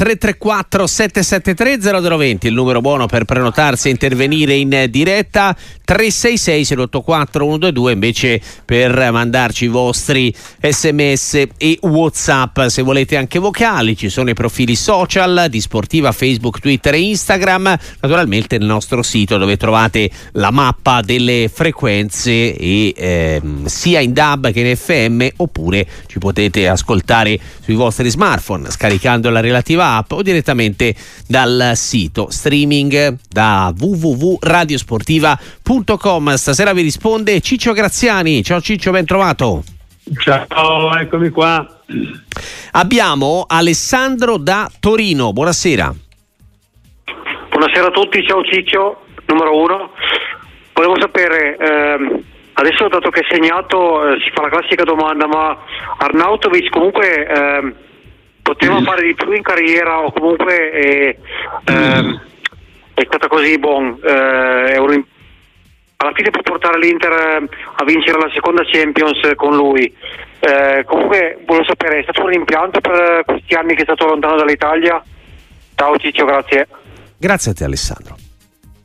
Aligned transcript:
334 0.00 0.86
773 0.86 1.78
0020 1.78 2.46
il 2.46 2.54
numero 2.54 2.80
buono 2.80 3.04
per 3.04 3.26
prenotarsi 3.26 3.88
e 3.88 3.90
intervenire 3.90 4.54
in 4.54 4.86
diretta 4.88 5.54
366 5.84 6.78
084 6.78 7.44
122 7.44 7.92
invece 7.92 8.40
per 8.64 9.10
mandarci 9.12 9.64
i 9.66 9.68
vostri 9.68 10.34
sms 10.58 11.48
e 11.58 11.78
whatsapp. 11.82 12.60
Se 12.68 12.80
volete 12.80 13.18
anche 13.18 13.38
vocali 13.38 13.94
ci 13.94 14.08
sono 14.08 14.30
i 14.30 14.34
profili 14.34 14.74
social 14.74 15.48
di 15.50 15.60
Sportiva 15.60 16.12
Facebook 16.12 16.60
Twitter 16.60 16.94
e 16.94 17.00
Instagram 17.00 17.76
naturalmente 18.00 18.54
il 18.54 18.64
nostro 18.64 19.02
sito 19.02 19.36
dove 19.36 19.58
trovate 19.58 20.10
la 20.32 20.50
mappa 20.50 21.02
delle 21.02 21.50
frequenze 21.52 22.56
e 22.56 22.94
ehm, 22.96 23.66
sia 23.66 24.00
in 24.00 24.14
DAB 24.14 24.50
che 24.50 24.60
in 24.60 24.74
FM 24.74 25.26
oppure 25.36 25.86
ci 26.06 26.18
potete 26.18 26.68
ascoltare 26.68 27.38
sui 27.62 27.74
vostri 27.74 28.08
smartphone 28.08 28.70
scaricando 28.70 29.28
la 29.28 29.40
relativa 29.40 29.88
app 29.96 30.12
o 30.12 30.22
direttamente 30.22 30.94
dal 31.26 31.72
sito 31.74 32.30
streaming 32.30 33.16
da 33.28 33.72
www.radiosportiva.com. 33.76 36.34
Stasera 36.34 36.72
vi 36.72 36.82
risponde 36.82 37.40
Ciccio 37.40 37.72
Graziani. 37.72 38.42
Ciao 38.42 38.60
Ciccio, 38.60 38.90
ben 38.90 39.04
trovato. 39.04 39.62
Ciao, 40.18 40.96
eccomi 40.96 41.28
qua. 41.30 41.64
Abbiamo 42.72 43.44
Alessandro 43.48 44.36
da 44.38 44.68
Torino. 44.80 45.32
Buonasera. 45.32 45.94
Buonasera 47.50 47.88
a 47.88 47.90
tutti, 47.90 48.24
ciao 48.26 48.42
Ciccio, 48.42 49.02
numero 49.26 49.56
uno. 49.56 49.90
Volevo 50.72 50.98
sapere, 50.98 51.56
ehm, 51.56 52.22
adesso 52.54 52.88
dato 52.88 53.10
che 53.10 53.20
è 53.20 53.26
segnato, 53.30 54.08
eh, 54.08 54.20
si 54.20 54.30
fa 54.32 54.42
la 54.42 54.48
classica 54.48 54.84
domanda, 54.84 55.26
ma 55.26 55.56
Arnautovic 55.98 56.70
comunque 56.70 57.26
ehm, 57.26 57.74
poteva 58.54 58.80
fare 58.82 59.06
di 59.06 59.14
più 59.14 59.30
in 59.32 59.42
carriera 59.42 60.00
o 60.00 60.12
comunque 60.12 60.70
è, 60.70 61.16
ehm, 61.66 62.20
è 62.94 63.04
stata 63.06 63.28
così 63.28 63.58
buon, 63.58 63.98
eh, 64.02 64.78
un- 64.78 65.04
alla 65.96 66.12
fine 66.14 66.30
può 66.30 66.40
portare 66.42 66.78
l'Inter 66.78 67.12
eh, 67.12 67.48
a 67.76 67.84
vincere 67.84 68.18
la 68.18 68.30
seconda 68.32 68.62
Champions 68.64 69.20
con 69.36 69.54
lui. 69.54 69.94
Eh, 70.40 70.82
comunque 70.86 71.38
volevo 71.46 71.64
sapere, 71.66 71.98
è 71.98 72.02
stato 72.02 72.22
un 72.22 72.28
rimpianto 72.28 72.80
per 72.80 73.22
questi 73.24 73.54
anni 73.54 73.74
che 73.74 73.82
è 73.82 73.84
stato 73.84 74.06
lontano 74.06 74.36
dall'Italia? 74.36 75.02
Ciao 75.74 75.96
Ciccio, 75.96 76.24
grazie. 76.24 76.66
Grazie 77.18 77.50
a 77.52 77.54
te 77.54 77.64
Alessandro. 77.64 78.16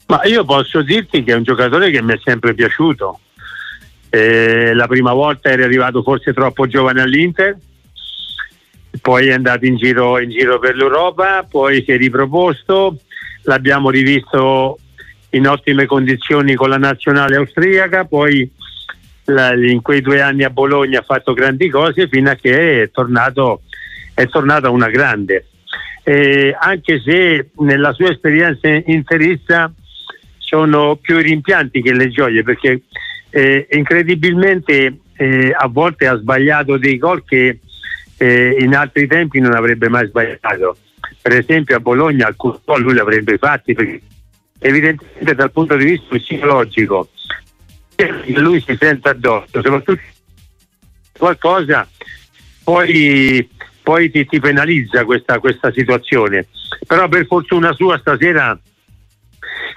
Ma 0.07 0.23
io 0.25 0.43
posso 0.45 0.81
dirti 0.83 1.23
che 1.23 1.31
è 1.31 1.35
un 1.35 1.43
giocatore 1.43 1.89
che 1.89 2.01
mi 2.01 2.13
è 2.13 2.19
sempre 2.23 2.53
piaciuto. 2.53 3.19
Eh, 4.09 4.73
la 4.73 4.87
prima 4.87 5.13
volta 5.13 5.49
era 5.49 5.63
arrivato 5.63 6.03
forse 6.03 6.33
troppo 6.33 6.67
giovane 6.67 7.01
all'Inter, 7.01 7.57
poi 9.01 9.27
è 9.27 9.33
andato 9.33 9.65
in 9.65 9.75
giro, 9.75 10.19
in 10.19 10.29
giro 10.29 10.59
per 10.59 10.75
l'Europa, 10.75 11.45
poi 11.49 11.83
si 11.83 11.91
è 11.91 11.97
riproposto, 11.97 12.97
l'abbiamo 13.43 13.89
rivisto 13.89 14.79
in 15.31 15.47
ottime 15.47 15.85
condizioni 15.85 16.55
con 16.55 16.69
la 16.69 16.77
nazionale 16.77 17.35
austriaca, 17.35 18.05
poi 18.05 18.49
in 19.27 19.81
quei 19.81 20.01
due 20.01 20.21
anni 20.21 20.43
a 20.43 20.49
Bologna 20.49 20.99
ha 20.99 21.03
fatto 21.03 21.33
grandi 21.33 21.69
cose 21.69 22.07
fino 22.07 22.29
a 22.29 22.35
che 22.35 22.83
è 22.83 22.91
tornato, 22.91 23.61
è 24.13 24.27
tornato 24.27 24.71
una 24.71 24.89
grande. 24.89 25.47
Eh, 26.03 26.55
anche 26.57 26.99
se 26.99 27.49
nella 27.57 27.91
sua 27.93 28.11
esperienza 28.11 28.67
interista 28.67 29.71
sono 30.37 30.95
più 30.97 31.17
i 31.17 31.23
rimpianti 31.23 31.81
che 31.81 31.93
le 31.93 32.09
gioie 32.09 32.43
perché 32.43 32.81
eh, 33.31 33.67
incredibilmente 33.71 34.99
eh, 35.17 35.51
a 35.57 35.67
volte 35.67 36.05
ha 36.05 36.15
sbagliato 36.15 36.77
dei 36.77 36.99
gol 36.99 37.25
che 37.25 37.59
eh, 38.17 38.57
in 38.59 38.75
altri 38.75 39.07
tempi 39.07 39.39
non 39.39 39.53
avrebbe 39.53 39.89
mai 39.89 40.07
sbagliato. 40.07 40.77
Per 41.21 41.33
esempio 41.33 41.75
a 41.75 41.79
Bologna 41.79 42.27
alcuni 42.27 42.59
gol 42.63 42.81
lui 42.81 42.93
li 42.93 42.99
avrebbe 42.99 43.37
fatti 43.37 43.73
perché 43.73 44.01
evidentemente 44.59 45.35
dal 45.35 45.51
punto 45.51 45.75
di 45.75 45.85
vista 45.85 46.15
psicologico 46.15 47.09
lui 48.27 48.61
si 48.61 48.75
sente 48.79 49.09
addosso, 49.09 49.61
soprattutto 49.61 50.01
qualcosa 51.17 51.87
poi, 52.63 53.47
poi 53.83 54.09
ti, 54.09 54.25
ti 54.25 54.39
penalizza 54.39 55.05
questa, 55.05 55.39
questa 55.39 55.71
situazione. 55.71 56.47
Però 56.85 57.07
per 57.07 57.25
fortuna 57.27 57.73
sua 57.73 57.97
stasera 57.99 58.59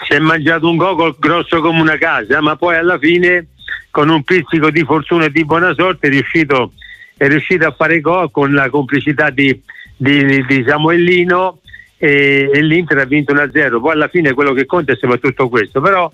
si 0.06 0.15
è 0.15 0.19
mangiato 0.19 0.69
un 0.69 0.77
gol 0.77 1.16
grosso 1.19 1.60
come 1.60 1.81
una 1.81 1.98
casa, 1.98 2.41
ma 2.41 2.56
poi 2.56 2.77
alla 2.77 2.98
fine 2.98 3.48
con 3.91 4.09
un 4.09 4.22
pizzico 4.22 4.71
di 4.71 4.84
fortuna 4.84 5.27
e 5.27 5.31
di 5.31 5.44
buona 5.44 5.75
sorte 5.75 6.09
è 6.09 6.10
riuscito, 6.10 6.72
è 7.19 7.29
riuscito 7.29 7.67
a 7.67 7.75
fare 7.77 8.01
gol 8.01 8.31
con 8.31 8.55
la 8.55 8.71
complicità 8.71 9.29
di, 9.29 9.61
di, 9.97 10.45
di 10.47 10.65
Samuellino 10.67 11.61
e, 11.99 12.49
e 12.53 12.62
l'Inter 12.62 12.99
ha 12.99 13.05
vinto 13.05 13.34
1-0. 13.34 13.81
Poi 13.81 13.93
alla 13.93 14.09
fine 14.09 14.33
quello 14.33 14.53
che 14.55 14.65
conta 14.65 14.93
è 14.93 14.97
soprattutto 14.97 15.49
questo, 15.49 15.81
però 15.81 16.11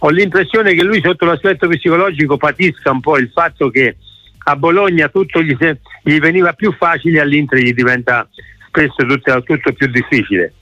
ho 0.00 0.08
l'impressione 0.08 0.74
che 0.74 0.82
lui 0.82 1.00
sotto 1.02 1.26
l'aspetto 1.26 1.68
psicologico 1.68 2.36
patisca 2.38 2.90
un 2.90 3.00
po' 3.00 3.18
il 3.18 3.30
fatto 3.32 3.68
che 3.68 3.96
a 4.44 4.56
Bologna 4.56 5.08
tutto 5.08 5.42
gli, 5.42 5.54
gli 6.02 6.18
veniva 6.18 6.54
più 6.54 6.72
facile, 6.72 7.20
all'Inter 7.20 7.58
gli 7.58 7.74
diventa 7.74 8.26
spesso 8.68 9.04
tutto, 9.06 9.42
tutto 9.42 9.72
più 9.72 9.86
difficile. 9.88 10.54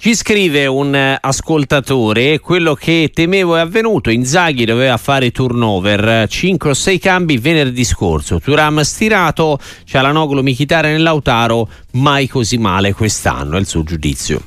Ci 0.00 0.14
scrive 0.14 0.64
un 0.64 0.94
eh, 0.94 1.18
ascoltatore, 1.20 2.38
quello 2.38 2.72
che 2.72 3.10
temevo 3.12 3.56
è 3.56 3.60
avvenuto, 3.60 4.08
Inzaghi 4.08 4.64
doveva 4.64 4.96
fare 4.96 5.30
turnover, 5.30 6.26
5 6.26 6.70
o 6.70 6.72
6 6.72 6.98
cambi 6.98 7.36
venerdì 7.36 7.84
scorso, 7.84 8.40
Turam 8.40 8.80
stirato, 8.80 9.58
Cialanoglu, 9.84 10.40
Michitare 10.40 10.92
nell'Autaro, 10.92 11.68
mai 11.92 12.28
così 12.28 12.56
male 12.56 12.94
quest'anno, 12.94 13.58
è 13.58 13.60
il 13.60 13.66
suo 13.66 13.82
giudizio. 13.82 14.42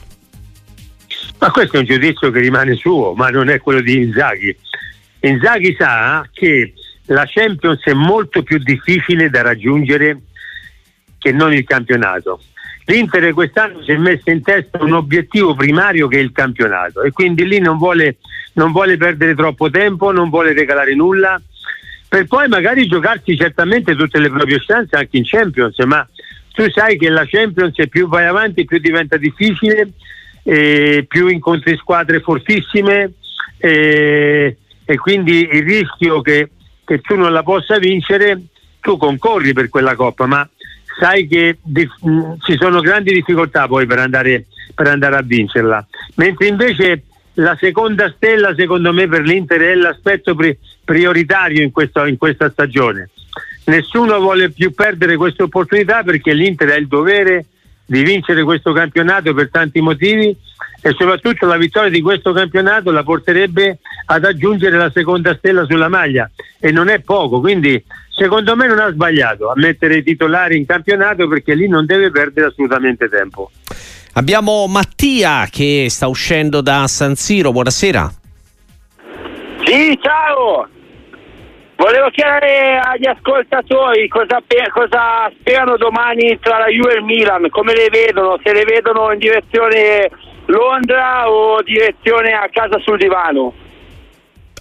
Ma 1.38 1.52
questo 1.52 1.76
è 1.76 1.80
un 1.82 1.86
giudizio 1.86 2.32
che 2.32 2.40
rimane 2.40 2.74
suo, 2.74 3.14
ma 3.14 3.30
non 3.30 3.50
è 3.50 3.60
quello 3.60 3.82
di 3.82 3.96
Inzaghi. 3.98 4.58
Inzaghi 5.20 5.76
sa 5.78 6.28
che 6.34 6.74
la 7.06 7.26
Champions 7.28 7.84
è 7.84 7.94
molto 7.94 8.42
più 8.42 8.58
difficile 8.58 9.30
da 9.30 9.44
raggiungere 9.44 10.20
che 11.20 11.32
non 11.32 11.54
il 11.54 11.64
campionato. 11.64 12.42
L'Inter 12.86 13.34
quest'anno 13.34 13.82
si 13.84 13.92
è 13.92 13.98
messa 13.98 14.32
in 14.32 14.42
testa 14.42 14.84
un 14.84 14.94
obiettivo 14.94 15.56
primario 15.56 16.08
che 16.08 16.18
è 16.18 16.22
il 16.22 16.32
campionato 16.34 17.02
e 17.02 17.12
quindi 17.12 17.48
lì 17.48 17.60
non 17.60 17.78
vuole, 17.78 18.18
non 18.54 18.72
vuole 18.72 18.98
perdere 18.98 19.36
troppo 19.36 19.70
tempo, 19.70 20.12
non 20.12 20.30
vuole 20.30 20.54
regalare 20.54 20.94
nulla, 20.94 21.42
per 22.10 22.28
poi 22.28 22.48
magari 22.48 22.86
giocarsi 22.86 23.36
certamente 23.38 23.96
tutte 23.96 24.20
le 24.20 24.30
proprie 24.30 24.60
chance 24.60 24.96
anche 24.96 25.18
in 25.18 25.24
Champions, 25.26 25.78
ma 25.86 26.08
tu 26.54 26.70
sai 26.70 26.98
che 26.98 27.10
la 27.10 27.26
Champions 27.26 27.76
più 27.90 28.08
vai 28.08 28.26
avanti 28.26 28.66
più 28.66 28.78
diventa 28.80 29.18
difficile, 29.18 29.90
eh, 30.44 31.06
più 31.08 31.28
incontri 31.28 31.76
squadre 31.78 32.20
fortissime 32.20 33.14
eh, 33.58 34.58
e 34.86 34.98
quindi 34.98 35.48
il 35.52 35.64
rischio 35.64 36.22
che, 36.22 36.50
che 36.84 37.00
tu 37.00 37.16
non 37.16 37.32
la 37.32 37.44
possa 37.44 37.80
vincere, 37.80 38.40
tu 38.80 38.98
concorri 38.98 39.54
per 39.54 39.70
quella 39.70 39.96
coppa, 39.96 40.26
ma 40.26 40.48
sai 41.00 41.28
che 41.28 41.58
di- 41.62 41.90
mh, 42.02 42.34
ci 42.46 42.58
sono 42.60 42.80
grandi 42.82 43.14
difficoltà 43.14 43.68
poi 43.68 43.86
per 43.86 44.00
andare, 44.00 44.46
per 44.74 44.88
andare 44.88 45.16
a 45.16 45.22
vincerla. 45.22 45.86
Mentre 46.16 46.48
invece 46.48 47.04
la 47.36 47.58
seconda 47.60 48.12
stella, 48.16 48.54
secondo 48.56 48.94
me, 48.94 49.08
per 49.08 49.22
l'Inter 49.22 49.62
è 49.62 49.74
l'aspetto 49.76 50.36
pri- 50.36 50.58
prioritario 50.84 51.62
in, 51.64 51.72
questo- 51.72 52.06
in 52.06 52.18
questa 52.18 52.50
stagione. 52.50 53.10
Nessuno 53.66 54.20
vuole 54.20 54.52
più 54.52 54.74
perdere 54.74 55.16
questa 55.16 55.44
opportunità 55.44 56.04
perché 56.04 56.34
l'Inter 56.34 56.70
ha 56.70 56.76
il 56.76 56.88
dovere 56.88 57.46
di 57.86 58.04
vincere 58.04 58.44
questo 58.44 58.74
campionato 58.74 59.34
per 59.34 59.50
tanti 59.50 59.80
motivi 59.82 60.36
e 60.82 60.92
soprattutto 60.98 61.46
la 61.46 61.58
vittoria 61.58 61.90
di 61.90 62.02
questo 62.02 62.34
campionato 62.34 62.92
la 62.92 63.04
porterebbe 63.04 63.80
ad 64.06 64.26
aggiungere 64.26 64.78
la 64.78 64.92
seconda 64.92 65.34
stella 65.36 65.66
sulla 65.66 65.88
maglia 65.88 66.30
e 66.60 66.72
non 66.72 66.90
è 66.90 67.00
poco, 67.00 67.40
quindi 67.40 67.82
secondo 68.16 68.56
me 68.56 68.68
non 68.68 68.80
ha 68.80 68.92
sbagliato 68.92 69.50
a 69.50 69.54
mettere 69.56 69.98
i 69.98 70.04
titolari 70.04 70.58
in 70.58 70.66
campionato 70.66 71.28
perché 71.28 71.56
lì 71.56 71.68
non 71.68 71.86
deve 71.86 72.12
perdere 72.12 72.48
assolutamente 72.48 73.10
tempo. 73.10 73.52
Abbiamo 74.14 74.68
Mattia 74.68 75.48
che 75.50 75.88
sta 75.90 76.08
uscendo 76.08 76.62
da 76.62 76.88
San 76.88 77.16
Siro, 77.16 77.52
buonasera. 77.52 78.12
Sì, 79.66 79.98
ciao! 80.02 80.68
Volevo 81.76 82.10
chiedere 82.12 82.80
agli 82.80 83.08
ascoltatori 83.08 84.08
cosa, 84.08 84.42
cosa 84.72 85.32
sperano 85.40 85.76
domani 85.78 86.38
tra 86.40 86.60
la 86.60 86.68
Juve 86.68 86.94
e 86.94 86.98
il 86.98 87.04
Milan, 87.04 87.50
come 87.50 87.74
le 87.74 87.90
vedono, 87.90 88.40
se 88.44 88.54
le 88.54 88.64
vedono 88.64 89.12
in 89.12 89.18
direzione 89.18 90.10
Londra 90.46 91.30
o 91.30 91.62
direzione 91.64 92.34
a 92.34 92.48
casa 92.52 92.80
sul 92.80 92.98
divano. 92.98 93.54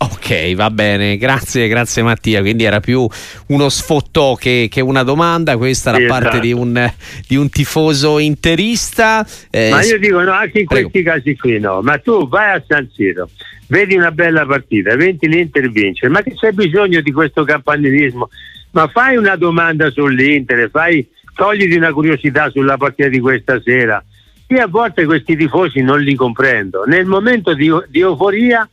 Ok, 0.03 0.55
va 0.57 0.69
bene, 0.71 1.17
grazie, 1.17 1.69
grazie 1.69 2.03
Mattia. 2.03 2.41
Quindi 2.41 2.65
era 2.65 2.81
più 2.81 3.07
uno 3.49 3.69
sfottò 3.69 4.35
che, 4.35 4.67
che 4.69 4.81
una 4.81 5.05
domanda, 5.05 5.57
questa 5.57 5.93
da 5.93 5.99
Sì, 5.99 6.07
parte 6.07 6.29
esatto. 6.29 6.41
di 6.43 6.53
un, 6.53 6.93
di 7.29 7.37
un 7.37 7.49
tifoso 7.49 8.19
interista. 8.19 9.25
Eh, 9.49 9.71
Ma 9.71 9.81
io 9.85 10.01
dico 10.01 10.21
no, 10.21 10.33
anche 10.33 10.59
in 10.59 10.67
Prego. 10.67 10.91
questi 10.91 11.09
casi 11.09 11.37
qui 11.37 11.61
no, 11.61 11.83
ma 11.83 11.99
tu 11.99 12.29
vai 12.29 12.57
a 12.57 12.63
San 12.67 12.91
Siro, 12.93 13.31
vedi 13.69 13.95
una 13.95 14.11
bella 14.11 14.45
partita, 14.45 14.97
vedi 14.97 15.29
l'Inter 15.29 15.71
vince, 15.71 16.09
ma 16.09 16.21
che 16.21 16.35
c'è 16.35 16.51
bisogno 16.51 17.01
di 17.01 17.13
questo 17.13 17.45
campanilismo? 17.45 18.29
Ma 18.73 18.89
fai 18.89 19.17
una 19.17 19.37
domanda 19.37 19.89
sull'Inter, 19.91 20.69
fai 20.69 21.07
togliti 21.37 21.77
una 21.77 21.93
curiosità 21.93 22.51
sulla 22.51 22.77
partita 22.77 23.09
di 23.09 23.21
questa 23.21 23.61
sera. 23.63 24.03
Io 24.49 24.63
a 24.63 24.67
volte 24.67 25.05
questi 25.05 25.37
tifosi 25.37 25.81
non 25.81 26.01
li 26.01 26.17
comprendo. 26.17 26.83
Nel 26.87 27.07
momento 27.07 27.55
di, 27.55 27.71
di 27.89 28.01
euforia 28.01 28.69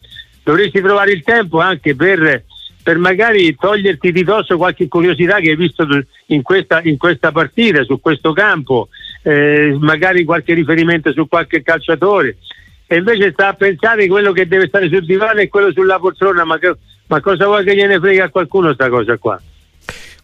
dovresti 0.49 0.81
trovare 0.81 1.11
il 1.11 1.23
tempo 1.23 1.59
anche 1.59 1.95
per, 1.95 2.43
per, 2.81 2.97
magari 2.97 3.55
toglierti 3.55 4.11
di 4.11 4.23
dosso 4.23 4.57
qualche 4.57 4.87
curiosità 4.87 5.39
che 5.39 5.51
hai 5.51 5.55
visto 5.55 5.87
in 6.27 6.41
questa, 6.41 6.81
in 6.83 6.97
questa 6.97 7.31
partita, 7.31 7.83
su 7.83 7.99
questo 7.99 8.33
campo, 8.33 8.89
eh, 9.21 9.77
magari 9.79 10.23
qualche 10.23 10.55
riferimento 10.55 11.11
su 11.11 11.27
qualche 11.27 11.61
calciatore. 11.61 12.37
E 12.87 12.97
invece 12.97 13.31
sta 13.31 13.49
a 13.49 13.53
pensare 13.53 14.07
quello 14.07 14.31
che 14.31 14.47
deve 14.47 14.67
stare 14.67 14.89
sul 14.89 15.05
divano 15.05 15.39
è 15.39 15.47
quello 15.47 15.71
sulla 15.71 15.99
poltrona, 15.99 16.43
ma, 16.43 16.57
che, 16.57 16.73
ma 17.05 17.21
cosa 17.21 17.45
vuoi 17.45 17.63
che 17.63 17.75
gliene 17.75 17.99
frega 17.99 18.25
a 18.25 18.29
qualcuno 18.29 18.73
sta 18.73 18.89
cosa 18.89 19.17
qua? 19.17 19.39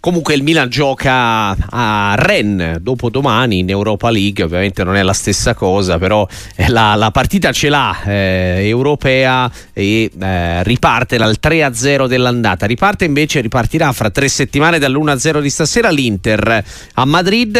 Comunque 0.05 0.35
il 0.35 0.43
Milan 0.43 0.69
gioca 0.69 1.57
a 1.67 2.13
Rennes 2.15 2.77
dopo 2.77 3.09
domani 3.09 3.57
in 3.57 3.71
Europa 3.71 4.11
League, 4.11 4.43
ovviamente 4.43 4.83
non 4.83 4.95
è 4.95 5.01
la 5.01 5.13
stessa 5.13 5.55
cosa, 5.55 5.97
però 5.97 6.27
eh, 6.55 6.69
la, 6.69 6.93
la 6.93 7.09
partita 7.09 7.51
ce 7.51 7.69
l'ha 7.69 8.03
eh, 8.05 8.67
europea 8.67 9.51
e 9.73 10.11
eh, 10.15 10.61
riparte 10.61 11.17
dal 11.17 11.37
3-0 11.41 12.05
dell'andata. 12.05 12.67
Riparte 12.67 13.05
invece, 13.05 13.41
ripartirà 13.41 13.91
fra 13.93 14.11
tre 14.11 14.27
settimane 14.27 14.77
dall'1-0 14.77 15.41
di 15.41 15.49
stasera 15.49 15.89
l'Inter 15.89 16.63
a 16.93 17.05
Madrid 17.05 17.57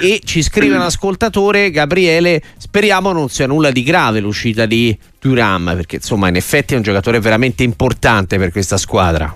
e 0.00 0.20
ci 0.22 0.40
scrive 0.40 0.76
un 0.76 0.82
ascoltatore, 0.82 1.72
Gabriele, 1.72 2.40
speriamo 2.58 3.10
non 3.10 3.28
sia 3.28 3.48
nulla 3.48 3.72
di 3.72 3.82
grave 3.82 4.20
l'uscita 4.20 4.66
di 4.66 4.96
Turam, 5.18 5.72
perché 5.74 5.96
insomma 5.96 6.28
in 6.28 6.36
effetti 6.36 6.74
è 6.74 6.76
un 6.76 6.84
giocatore 6.84 7.18
veramente 7.18 7.64
importante 7.64 8.38
per 8.38 8.52
questa 8.52 8.76
squadra. 8.76 9.34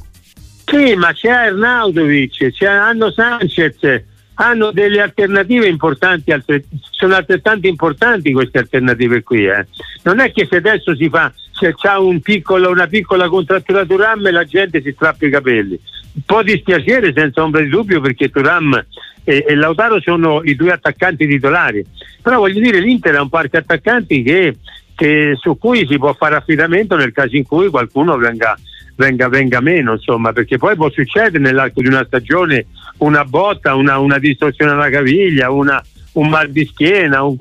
Sì, 0.73 0.95
ma 0.95 1.13
c'è 1.13 1.29
Arnaudovic, 1.29 2.51
c'è, 2.51 2.65
hanno 2.65 3.11
Sanchez, 3.11 4.05
hanno 4.37 4.71
delle 4.71 5.03
alternative 5.03 5.69
importanti, 5.69 6.33
altre, 6.33 6.65
sono 6.89 7.15
altrettanto 7.15 7.67
importanti 7.67 8.33
queste 8.33 8.61
alternative 8.61 9.23
qui. 9.23 9.45
Eh. 9.45 9.67
Non 10.05 10.19
è 10.21 10.33
che 10.33 10.49
se 10.49 10.57
adesso 10.57 10.97
si 10.97 11.11
fa, 11.11 11.31
se 11.53 11.75
c'è 11.75 11.95
un 11.99 12.23
piccolo, 12.23 12.71
una 12.71 12.87
piccola 12.87 13.29
contrattura 13.29 13.85
Turam 13.85 14.31
la 14.31 14.45
gente 14.45 14.81
si 14.81 14.93
strappa 14.93 15.27
i 15.27 15.31
capelli. 15.31 15.79
Un 16.15 16.23
po' 16.25 16.43
dispiacere 16.43 17.13
senza 17.15 17.43
ombra 17.43 17.61
di 17.61 17.69
dubbio 17.69 18.01
perché 18.01 18.31
Turam 18.31 18.83
e, 19.25 19.45
e 19.47 19.55
Lautaro 19.55 20.01
sono 20.01 20.43
i 20.43 20.57
due 20.57 20.73
attaccanti 20.73 21.27
titolari. 21.27 21.85
Però 22.23 22.39
voglio 22.39 22.61
dire, 22.61 22.81
l'Inter 22.81 23.17
ha 23.17 23.21
un 23.21 23.29
parco 23.29 23.59
attaccanti 23.59 24.23
che, 24.23 24.57
che, 24.95 25.35
su 25.39 25.59
cui 25.59 25.87
si 25.87 25.99
può 25.99 26.15
fare 26.15 26.37
affidamento 26.37 26.97
nel 26.97 27.13
caso 27.13 27.37
in 27.37 27.45
cui 27.45 27.69
qualcuno 27.69 28.17
venga 28.17 28.57
venga, 28.97 29.29
venga 29.29 29.61
meno, 29.61 29.93
insomma, 29.93 30.33
perché 30.33 30.59
poi 30.59 30.77
può 30.77 30.91
succedere 30.91 31.39
nell'arco 31.39 31.81
di 31.81 31.89
una 31.89 32.05
stagione 32.05 32.67
una 32.99 33.25
botta, 33.25 33.75
una, 33.75 33.99
una 33.99 34.19
distorsione 34.19 34.73
alla 34.73 34.91
caviglia, 34.91 35.51
una, 35.51 35.83
un 36.13 36.29
mal 36.29 36.51
di 36.51 36.65
schiena, 36.67 37.23
un 37.23 37.37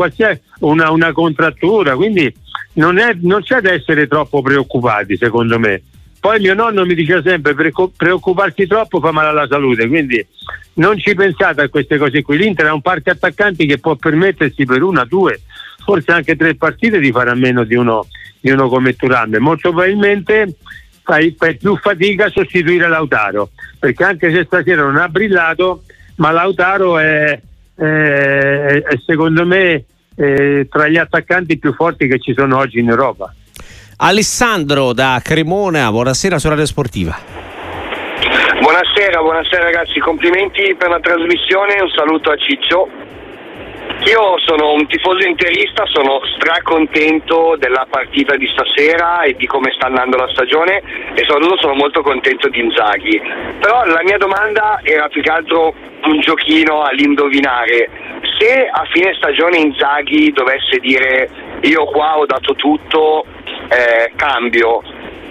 una, 0.59 0.92
una, 0.92 1.12
contrattura, 1.12 1.95
quindi 1.95 2.33
non, 2.74 2.98
è, 2.98 3.15
non, 3.21 3.42
c'è 3.42 3.62
da 3.62 3.71
essere 3.71 4.07
troppo 4.07 4.42
preoccupati 4.42 5.18
secondo 5.18 5.59
me. 5.59 5.81
Poi 6.19 6.39
mio 6.39 6.53
nonno 6.53 6.86
mi 6.86 6.94
diceva 6.94 7.21
sempre 7.24 7.56
preoccuparsi 7.56 8.68
troppo 8.68 9.00
fa 9.00 9.12
male 9.12 9.30
alla 9.30 9.47
salute, 9.47 9.88
quindi 9.88 10.24
non 10.74 11.00
ci 11.00 11.15
pensate 11.15 11.62
a 11.62 11.69
queste 11.69 11.97
cose 11.97 12.21
qui. 12.21 12.38
L'Inter 12.38 12.68
ha 12.68 12.74
un 12.75 12.81
parco 12.81 13.09
attaccanti 13.09 13.65
che 13.65 13.80
può 13.80 13.95
permettersi 13.95 14.63
per 14.65 14.83
una, 14.83 15.04
due, 15.04 15.42
forse 15.83 16.12
anche 16.12 16.36
tre 16.36 16.54
partite 16.54 17.00
di 17.00 17.12
fare 17.12 17.31
a 17.31 17.36
meno 17.36 17.63
di 17.63 17.74
uno, 17.74 18.06
di 18.39 18.51
uno 18.51 18.69
come 18.69 18.95
Turan. 18.95 19.36
Molto 19.39 19.71
probabilmente 19.71 20.57
fai, 21.11 21.35
fai 21.37 21.57
più 21.57 21.75
fatica 21.75 22.25
a 22.25 22.29
sostituire 22.29 22.87
Lautaro, 22.87 23.49
perché 23.77 24.03
anche 24.05 24.31
se 24.31 24.45
stasera 24.45 24.83
non 24.83 24.95
ha 24.95 25.09
brillato, 25.09 25.83
ma 26.17 26.31
Lautaro 26.31 26.97
è, 26.99 27.37
è, 27.75 27.83
è 27.83 28.99
secondo 29.05 29.45
me 29.45 29.83
è 30.15 30.65
tra 30.69 30.87
gli 30.87 30.97
attaccanti 30.97 31.57
più 31.57 31.73
forti 31.73 32.07
che 32.07 32.19
ci 32.19 32.33
sono 32.33 32.57
oggi 32.57 32.79
in 32.79 32.87
Europa. 32.87 33.33
Alessandro 33.97 34.93
da 34.93 35.19
Cremona, 35.21 35.89
buonasera 35.91 36.39
su 36.39 36.47
Radio 36.47 36.65
Sportiva. 36.65 37.17
Buonasera, 38.61 39.19
buonasera 39.19 39.63
ragazzi, 39.63 39.99
complimenti 39.99 40.75
per 40.77 40.89
la 40.89 40.99
trasmissione, 40.99 41.81
un 41.81 41.89
saluto 41.89 42.31
a 42.31 42.37
Ciccio 42.37 43.00
io 44.05 44.38
sono 44.39 44.73
un 44.73 44.88
tifoso 44.88 45.27
interista, 45.27 45.85
sono 45.85 46.21
stracontento 46.35 47.55
della 47.57 47.85
partita 47.89 48.35
di 48.35 48.47
stasera 48.47 49.21
e 49.21 49.35
di 49.35 49.45
come 49.45 49.71
sta 49.71 49.88
andando 49.88 50.17
la 50.17 50.29
stagione 50.29 50.81
e 51.13 51.23
soprattutto 51.23 51.57
sono 51.61 51.75
molto 51.75 52.01
contento 52.01 52.49
di 52.49 52.59
Inzaghi. 52.59 53.21
Però 53.59 53.85
la 53.85 54.01
mia 54.03 54.17
domanda 54.17 54.79
era 54.83 55.07
più 55.07 55.21
che 55.21 55.29
altro 55.29 55.73
un 56.03 56.19
giochino 56.19 56.81
all'indovinare. 56.81 57.89
Se 58.39 58.67
a 58.71 58.85
fine 58.91 59.13
stagione 59.15 59.57
Inzaghi 59.57 60.31
dovesse 60.31 60.79
dire 60.79 61.29
io 61.61 61.85
qua 61.85 62.17
ho 62.17 62.25
dato 62.25 62.55
tutto, 62.55 63.25
eh, 63.69 64.11
cambio, 64.15 64.81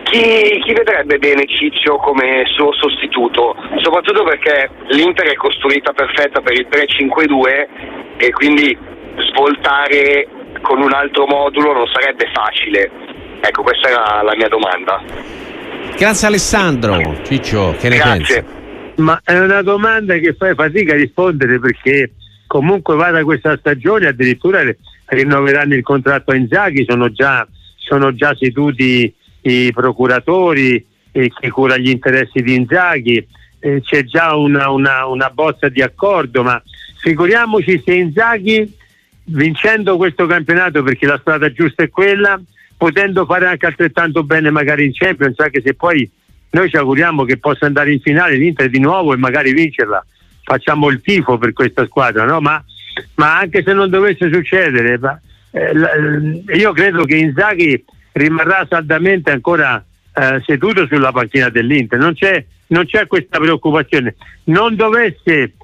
chi, 0.05 0.61
chi, 0.65 0.73
vedrebbe 0.73 1.19
bene 1.19 1.47
Ciccio 1.47 1.97
come 1.97 2.43
suo 2.55 2.73
sostituto? 2.73 3.55
Soprattutto 3.83 4.25
perché 4.25 4.71
l'Inter 4.89 5.27
è 5.27 5.35
costruita 5.35 5.93
perfetta 5.93 6.41
per 6.41 6.55
il 6.55 6.67
3-5-2 6.71 8.17
e 8.17 8.31
quindi 8.31 8.77
svoltare 9.31 10.27
con 10.63 10.81
un 10.81 10.93
altro 10.93 11.27
modulo 11.27 11.73
non 11.73 11.87
sarebbe 11.93 12.27
facile. 12.33 12.91
Ecco, 13.41 13.63
questa 13.63 13.89
è 13.89 13.93
la, 13.93 14.23
la 14.25 14.37
mia 14.37 14.49
domanda. 14.49 15.03
Grazie 15.97 16.29
Alessandro. 16.29 17.21
Ciccio, 17.25 17.75
che 17.79 17.89
ne 17.89 17.97
Grazie. 17.97 18.43
pensi? 18.43 18.59
Ma 19.03 19.21
è 19.25 19.39
una 19.39 19.63
domanda 19.63 20.15
che 20.17 20.35
fai 20.35 20.55
fatica 20.55 20.93
a 20.95 20.97
rispondere 20.97 21.59
perché 21.59 22.13
comunque 22.47 22.97
va 22.97 23.11
da 23.11 23.23
questa 23.23 23.57
stagione 23.57 24.09
addirittura 24.09 24.63
rinnoveranno 25.07 25.75
il 25.75 25.83
contratto 25.83 26.33
a 26.33 26.37
Inzaghi, 26.37 26.85
sono 26.87 27.11
già, 27.11 27.47
sono 27.77 28.15
già 28.15 28.35
seduti 28.37 29.13
i 29.43 29.73
procuratori 29.73 30.85
eh, 31.13 31.33
che 31.39 31.51
cura 31.51 31.77
gli 31.77 31.89
interessi 31.89 32.43
di 32.43 32.55
Inzaghi, 32.55 33.27
eh, 33.59 33.81
c'è 33.83 34.05
già 34.05 34.35
una, 34.35 34.71
una, 34.71 35.07
una 35.07 35.31
bozza 35.31 35.69
di 35.69 35.83
accordo, 35.83 36.43
ma 36.43 36.63
figuriamoci 36.99 37.83
se 37.85 37.95
Inzaghi 37.95 38.79
vincendo 39.25 39.97
questo 39.97 40.27
campionato 40.27 40.83
perché 40.83 41.07
la 41.07 41.19
strada 41.19 41.53
giusta 41.53 41.83
è 41.83 41.89
quella 41.89 42.41
potendo 42.77 43.25
fare 43.27 43.47
anche 43.47 43.67
altrettanto 43.67 44.25
bene 44.25 44.51
magari 44.51 44.85
in 44.85 44.93
Champions 44.93 45.39
anche 45.39 45.61
se 45.61 45.75
poi 45.75 46.09
noi 46.51 46.69
ci 46.69 46.77
auguriamo 46.77 47.25
che 47.25 47.37
possa 47.37 47.67
andare 47.67 47.93
in 47.93 48.01
finale 48.01 48.37
l'Inter 48.37 48.69
di 48.69 48.81
nuovo 48.81 49.13
e 49.13 49.19
magari 49.19 49.53
vincerla 49.53 50.05
facciamo 50.43 50.89
il 50.89 51.01
tifo 51.01 51.39
per 51.39 51.53
questa 51.53 51.87
squadra 51.87 52.25
no? 52.25 52.41
ma, 52.41 52.63
ma, 53.17 53.39
anche 53.39 53.63
se 53.63 53.73
non 53.73 53.89
dovesse 53.89 54.33
succedere 54.33 54.99
eh, 55.53 55.61
eh, 55.61 56.57
io 56.57 56.73
credo 56.73 57.05
che 57.05 57.17
Inzaghi 57.17 57.85
rimarrà 58.13 58.67
saldamente 58.69 59.31
ancora 59.31 59.85
eh, 60.15 60.43
seduto 60.45 60.87
sulla 60.87 61.13
panchina 61.13 61.49
dell'Inter. 61.49 61.99
Non 61.99 62.15
c'è, 62.15 62.45
non 62.69 62.87
c'è 62.87 63.07
questa 63.07 63.39
preoccupazione. 63.39 64.15
Non 64.45 64.75
dovesse 64.77 65.55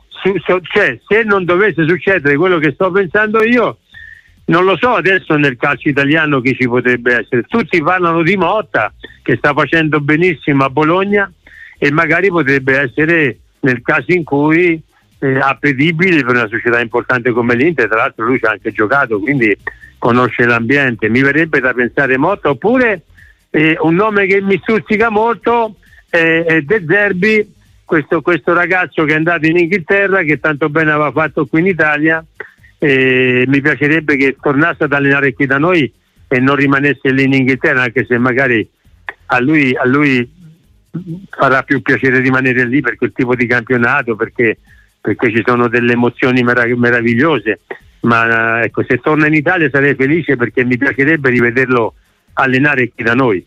cioè, 0.63 0.99
se 1.07 1.23
non 1.23 1.45
dovesse 1.45 1.87
succedere 1.87 2.37
quello 2.37 2.59
che 2.59 2.73
sto 2.73 2.91
pensando 2.91 3.45
io, 3.45 3.79
non 4.47 4.65
lo 4.65 4.77
so 4.77 4.95
adesso 4.95 5.37
nel 5.37 5.57
calcio 5.57 5.89
italiano 5.89 6.41
chi 6.41 6.55
ci 6.55 6.67
potrebbe 6.67 7.19
essere. 7.19 7.43
Tutti 7.43 7.83
parlano 7.83 8.23
di 8.23 8.37
Motta 8.37 8.93
che 9.23 9.37
sta 9.37 9.53
facendo 9.53 10.01
benissimo 10.01 10.65
a 10.65 10.71
Bologna 10.71 11.31
e 11.79 11.91
magari 11.91 12.29
potrebbe 12.29 12.79
essere 12.79 13.39
nel 13.61 13.83
caso 13.83 14.13
in 14.13 14.25
cui 14.25 14.81
eh, 15.19 15.39
appetibile 15.39 16.25
per 16.25 16.37
una 16.37 16.49
società 16.49 16.81
importante 16.81 17.33
come 17.33 17.55
l'Inter, 17.55 17.89
tra 17.89 17.99
l'altro 17.99 18.25
lui 18.25 18.39
ci 18.39 18.45
ha 18.45 18.51
anche 18.51 18.73
giocato, 18.73 19.19
quindi 19.19 19.57
conosce 19.99 20.45
l'ambiente. 20.45 21.09
Mi 21.09 21.23
verrebbe 21.23 21.61
da 21.61 21.73
pensare 21.73 22.17
Motta 22.17 22.51
oppure 22.51 23.03
eh, 23.51 23.77
un 23.81 23.95
nome 23.95 24.27
che 24.27 24.41
mi 24.41 24.59
stuzzica 24.63 25.09
molto 25.09 25.77
è, 26.09 26.45
è 26.47 26.61
De 26.63 26.85
Zerbi 26.87 27.55
questo, 27.85 28.21
questo, 28.21 28.53
ragazzo 28.53 29.05
che 29.05 29.13
è 29.13 29.17
andato 29.17 29.47
in 29.47 29.57
Inghilterra, 29.57 30.23
che 30.23 30.41
tanto 30.41 30.69
bene 30.69 30.91
aveva 30.91 31.13
fatto 31.13 31.47
qui 31.47 31.61
in 31.61 31.67
Italia, 31.67 32.23
e 32.79 33.45
mi 33.47 33.61
piacerebbe 33.61 34.17
che 34.17 34.37
tornasse 34.41 34.85
ad 34.85 34.93
allenare 34.93 35.33
qui 35.33 35.47
da 35.47 35.59
noi 35.59 35.91
e 36.29 36.41
non 36.41 36.57
rimanesse 36.57 37.13
lì 37.13 37.25
in 37.25 37.33
Inghilterra, 37.33 37.83
anche 37.83 38.05
se 38.05 38.19
magari 38.19 38.69
a 39.27 39.41
lui, 39.41 39.75
a 39.77 39.87
lui 39.87 40.29
farà 41.31 41.63
più 41.63 41.81
piacere 41.81 42.19
rimanere 42.19 42.67
lì 42.67 42.81
per 42.81 42.97
quel 42.97 43.13
tipo 43.15 43.37
di 43.37 43.47
campionato, 43.47 44.17
perché, 44.17 44.59
perché 45.01 45.31
ci 45.31 45.43
sono 45.47 45.69
delle 45.69 45.93
emozioni 45.93 46.43
merav- 46.43 46.77
meravigliose. 46.77 47.61
Ma 48.01 48.63
ecco, 48.63 48.85
se 48.87 48.99
torna 48.99 49.27
in 49.27 49.35
Italia 49.35 49.69
sarei 49.71 49.95
felice 49.95 50.37
perché 50.37 50.65
mi 50.65 50.77
piacerebbe 50.77 51.31
rivederlo 51.31 51.95
allenare 52.35 52.91
qui 52.95 53.05
da 53.05 53.15
noi. 53.15 53.45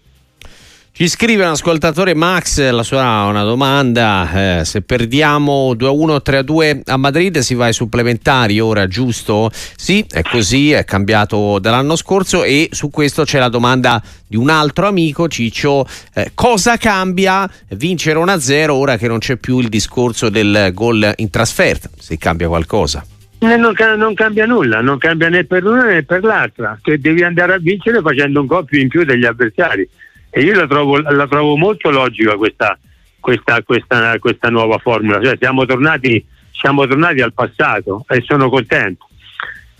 Ci 0.99 1.07
scrive 1.07 1.45
un 1.45 1.51
ascoltatore 1.51 2.13
Max, 2.13 2.59
la 2.71 2.83
sua 2.83 3.23
una 3.29 3.43
domanda, 3.43 4.59
eh, 4.59 4.65
se 4.65 4.81
perdiamo 4.81 5.73
2-1, 5.73 6.21
3-2 6.21 6.81
a 6.83 6.97
Madrid 6.97 7.37
si 7.37 7.53
va 7.53 7.67
ai 7.67 7.73
supplementari 7.73 8.59
ora, 8.59 8.85
giusto? 8.85 9.49
Sì, 9.53 10.05
è 10.09 10.21
così, 10.23 10.73
è 10.73 10.83
cambiato 10.83 11.57
dall'anno 11.59 11.95
scorso 11.95 12.43
e 12.43 12.67
su 12.71 12.89
questo 12.89 13.23
c'è 13.23 13.39
la 13.39 13.47
domanda 13.47 14.03
di 14.27 14.35
un 14.35 14.49
altro 14.49 14.87
amico, 14.87 15.29
Ciccio, 15.29 15.87
eh, 16.15 16.31
cosa 16.33 16.75
cambia 16.75 17.49
vincere 17.69 18.19
1-0 18.19 18.69
ora 18.71 18.97
che 18.97 19.07
non 19.07 19.19
c'è 19.19 19.37
più 19.37 19.59
il 19.59 19.69
discorso 19.69 20.27
del 20.27 20.71
gol 20.73 21.13
in 21.15 21.29
trasferta, 21.29 21.89
se 21.97 22.17
cambia 22.17 22.49
qualcosa? 22.49 23.05
Eh, 23.41 23.55
non, 23.55 23.73
non, 23.95 24.13
cambia 24.15 24.45
nulla, 24.45 24.81
non 24.81 24.97
cambia 24.97 25.29
né 25.29 25.45
per 25.45 25.63
l'una 25.63 25.85
né 25.85 26.03
per 26.03 26.23
l'altra, 26.23 26.77
che 26.81 26.99
devi 26.99 27.23
andare 27.23 27.53
a 27.53 27.57
vincere 27.57 28.01
facendo 28.01 28.41
un 28.41 28.45
gol 28.45 28.65
più 28.65 28.79
in 28.79 28.89
più 28.89 29.05
degli 29.05 29.23
avversari 29.23 29.87
e 30.29 30.41
io 30.41 30.55
la 30.55 30.67
trovo, 30.67 30.99
la 30.99 31.25
trovo 31.25 31.55
molto 31.55 31.89
logica 31.89 32.35
questa, 32.35 32.77
questa, 33.19 33.63
questa, 33.63 34.19
questa 34.19 34.49
nuova 34.49 34.77
formula, 34.77 35.23
cioè 35.23 35.37
siamo 35.39 35.65
tornati, 35.65 36.23
siamo 36.51 36.85
tornati 36.85 37.21
al 37.21 37.33
passato 37.33 38.03
e 38.09 38.21
sono 38.25 38.49
contento. 38.49 39.07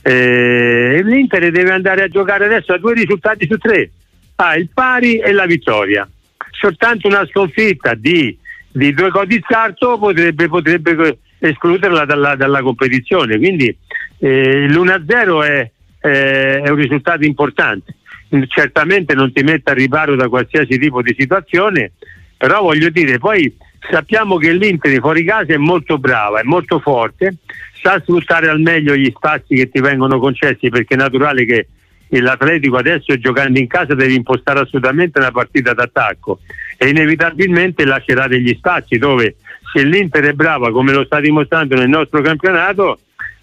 Eh, 0.01 1.01
L'Inter 1.03 1.51
deve 1.51 1.71
andare 1.71 2.03
a 2.03 2.07
giocare 2.07 2.45
adesso 2.45 2.71
a 2.71 2.77
due 2.77 2.93
risultati 2.93 3.45
su 3.45 3.57
tre, 3.57 3.91
ha 4.35 4.47
ah, 4.47 4.55
il 4.55 4.69
pari 4.73 5.17
e 5.19 5.33
la 5.33 5.45
vittoria. 5.45 6.07
Soltanto 6.51 7.07
una 7.07 7.27
sconfitta 7.27 7.93
di, 7.93 8.35
di 8.71 8.93
due 8.93 9.09
gol 9.09 9.27
di 9.27 9.43
scarto 9.45 9.97
potrebbe, 9.97 10.47
potrebbe 10.47 11.17
escluderla 11.39 12.05
dalla, 12.05 12.35
dalla, 12.35 12.61
competizione, 12.61 13.37
quindi 13.37 13.75
eh, 14.19 14.67
l'1-0 14.67 15.45
è, 15.45 15.71
è, 15.99 16.61
è 16.63 16.69
un 16.69 16.75
risultato 16.75 17.25
importante. 17.25 17.95
Certamente 18.47 19.15
non 19.15 19.31
ti 19.31 19.41
mette 19.41 19.71
a 19.71 19.73
riparo 19.73 20.15
da 20.15 20.29
qualsiasi 20.29 20.77
tipo 20.77 21.01
di 21.01 21.15
situazione, 21.17 21.93
però 22.37 22.61
voglio 22.61 22.89
dire, 22.89 23.17
poi 23.17 23.55
sappiamo 23.89 24.37
che 24.37 24.51
l'Inter 24.53 24.99
fuori 24.99 25.23
casa 25.23 25.53
è 25.53 25.57
molto 25.57 25.97
brava, 25.97 26.39
è 26.39 26.43
molto 26.43 26.79
forte, 26.79 27.37
sa 27.81 27.99
sfruttare 28.01 28.49
al 28.49 28.59
meglio 28.59 28.95
gli 28.95 29.11
spazi 29.15 29.55
che 29.55 29.69
ti 29.69 29.79
vengono 29.79 30.19
concessi 30.19 30.69
perché 30.69 30.93
è 30.93 30.97
naturale 30.97 31.45
che 31.45 31.67
l'Atletico 32.09 32.77
adesso 32.77 33.17
giocando 33.17 33.59
in 33.59 33.67
casa 33.67 33.93
deve 33.93 34.13
impostare 34.13 34.61
assolutamente 34.61 35.19
una 35.19 35.31
partita 35.31 35.73
d'attacco 35.73 36.39
e 36.77 36.89
inevitabilmente 36.89 37.85
lascerà 37.85 38.27
degli 38.27 38.53
spazi 38.55 38.97
dove 38.97 39.35
se 39.73 39.83
l'Inter 39.83 40.25
è 40.25 40.33
brava 40.33 40.71
come 40.71 40.93
lo 40.93 41.05
sta 41.05 41.19
dimostrando 41.19 41.75
nel 41.75 41.89
nostro 41.89 42.21
campionato 42.21 42.99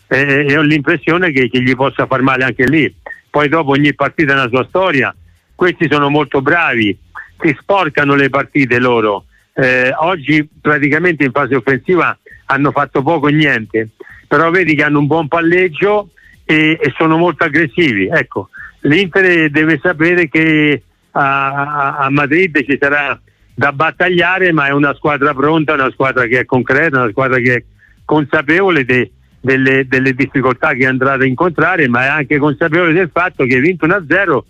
eh, 0.09 0.57
ho 0.57 0.63
l'impressione 0.63 1.31
che, 1.33 1.49
che 1.49 1.63
gli 1.63 1.75
possa 1.75 2.07
far 2.07 2.23
male 2.23 2.45
anche 2.45 2.65
lì. 2.65 2.93
Poi 3.29 3.49
dopo 3.49 3.73
ogni 3.73 3.95
partita 3.95 4.33
ha 4.33 4.41
una 4.41 4.49
sua 4.49 4.67
storia, 4.69 5.15
questi 5.55 5.89
sono 5.91 6.09
molto 6.09 6.41
bravi, 6.41 6.97
si 7.41 7.57
sporcano 7.61 8.15
le 8.15 8.31
partite 8.31 8.79
loro, 8.79 9.27
eh, 9.55 9.93
oggi 9.99 10.49
praticamente 10.61 11.25
in 11.25 11.33
fase 11.33 11.57
offensiva 11.57 12.17
hanno 12.47 12.71
fatto 12.71 13.03
poco 13.03 13.29
e 13.29 13.33
niente, 13.33 13.89
però 14.27 14.51
vedi 14.51 14.75
che 14.75 14.85
hanno 14.85 15.01
un 15.01 15.07
buon 15.07 15.29
palleggio 15.29 16.11
e, 16.45 16.79
e 16.81 16.95
sono 16.97 17.19
molto 17.19 17.45
aggressivi. 17.45 18.09
Ecco, 18.09 18.49
l'Inter 18.81 19.51
deve 19.51 19.79
sapere 19.83 20.29
che 20.29 20.83
a, 21.11 21.97
a, 21.97 22.11
Madrid 22.11 22.65
ci 22.65 22.77
sarà 22.81 23.19
da 23.57 23.73
battagliare, 23.73 24.53
ma 24.53 24.67
è 24.67 24.71
una 24.71 24.95
squadra 24.95 25.33
pronta, 25.33 25.73
una 25.73 25.91
squadra 25.91 26.27
che 26.27 26.41
è 26.41 26.45
concreta, 26.45 27.01
una 27.01 27.11
squadra 27.11 27.39
che 27.39 27.55
è 27.55 27.65
consapevole 28.05 28.85
de, 28.85 29.11
delle, 29.41 29.89
delle, 29.89 30.13
difficoltà 30.13 30.75
che 30.75 30.87
andrà 30.87 31.15
ad 31.15 31.23
incontrare, 31.23 31.89
ma 31.89 32.05
è 32.05 32.09
anche 32.09 32.37
consapevole 32.37 32.93
del 32.93 33.11
fatto 33.11 33.45
che 33.45 33.55
hai 33.55 33.61
vinto 33.63 33.87
1-0 33.87 34.41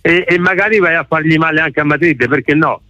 e, 0.00 0.24
e 0.26 0.38
magari 0.38 0.78
vai 0.78 0.94
a 0.94 1.04
fargli 1.06 1.36
male 1.36 1.60
anche 1.60 1.80
a 1.80 1.84
Madrid, 1.84 2.26
perché 2.26 2.54
no? 2.54 2.80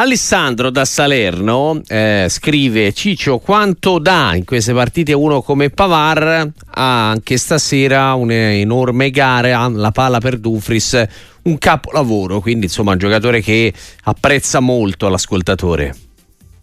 Alessandro 0.00 0.70
da 0.70 0.84
Salerno 0.84 1.80
eh, 1.88 2.26
scrive 2.28 2.92
Ciccio 2.92 3.38
quanto 3.38 3.98
dà 3.98 4.30
in 4.36 4.44
queste 4.44 4.72
partite 4.72 5.12
uno 5.12 5.42
come 5.42 5.70
Pavar? 5.70 6.48
Ha 6.70 7.10
anche 7.10 7.36
stasera 7.36 8.14
un'enorme 8.14 9.10
gara 9.10 9.66
la 9.66 9.90
palla 9.90 10.20
per 10.20 10.38
Dufris 10.38 11.04
un 11.42 11.58
capolavoro. 11.58 12.38
Quindi 12.38 12.66
insomma 12.66 12.92
un 12.92 12.98
giocatore 12.98 13.40
che 13.40 13.72
apprezza 14.04 14.60
molto 14.60 15.08
l'ascoltatore. 15.08 15.92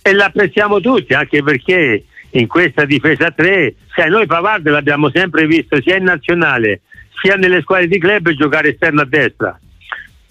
E 0.02 0.14
l'apprezziamo 0.14 0.80
tutti 0.80 1.14
anche 1.14 1.44
perché 1.44 2.06
in 2.30 2.48
questa 2.48 2.86
difesa 2.86 3.32
3, 3.32 3.76
cioè 3.96 4.08
noi 4.08 4.28
Pavard 4.28 4.66
l'abbiamo 4.70 5.10
sempre 5.14 5.46
visto 5.46 5.82
sia 5.82 5.98
in 5.98 6.06
nazionale 6.06 6.84
sia 7.22 7.36
nelle 7.36 7.60
squadre 7.64 7.90
di 7.90 8.00
club 8.00 8.30
giocare 8.30 8.70
esterno 8.70 9.02
a 9.02 9.06
destra 9.06 9.60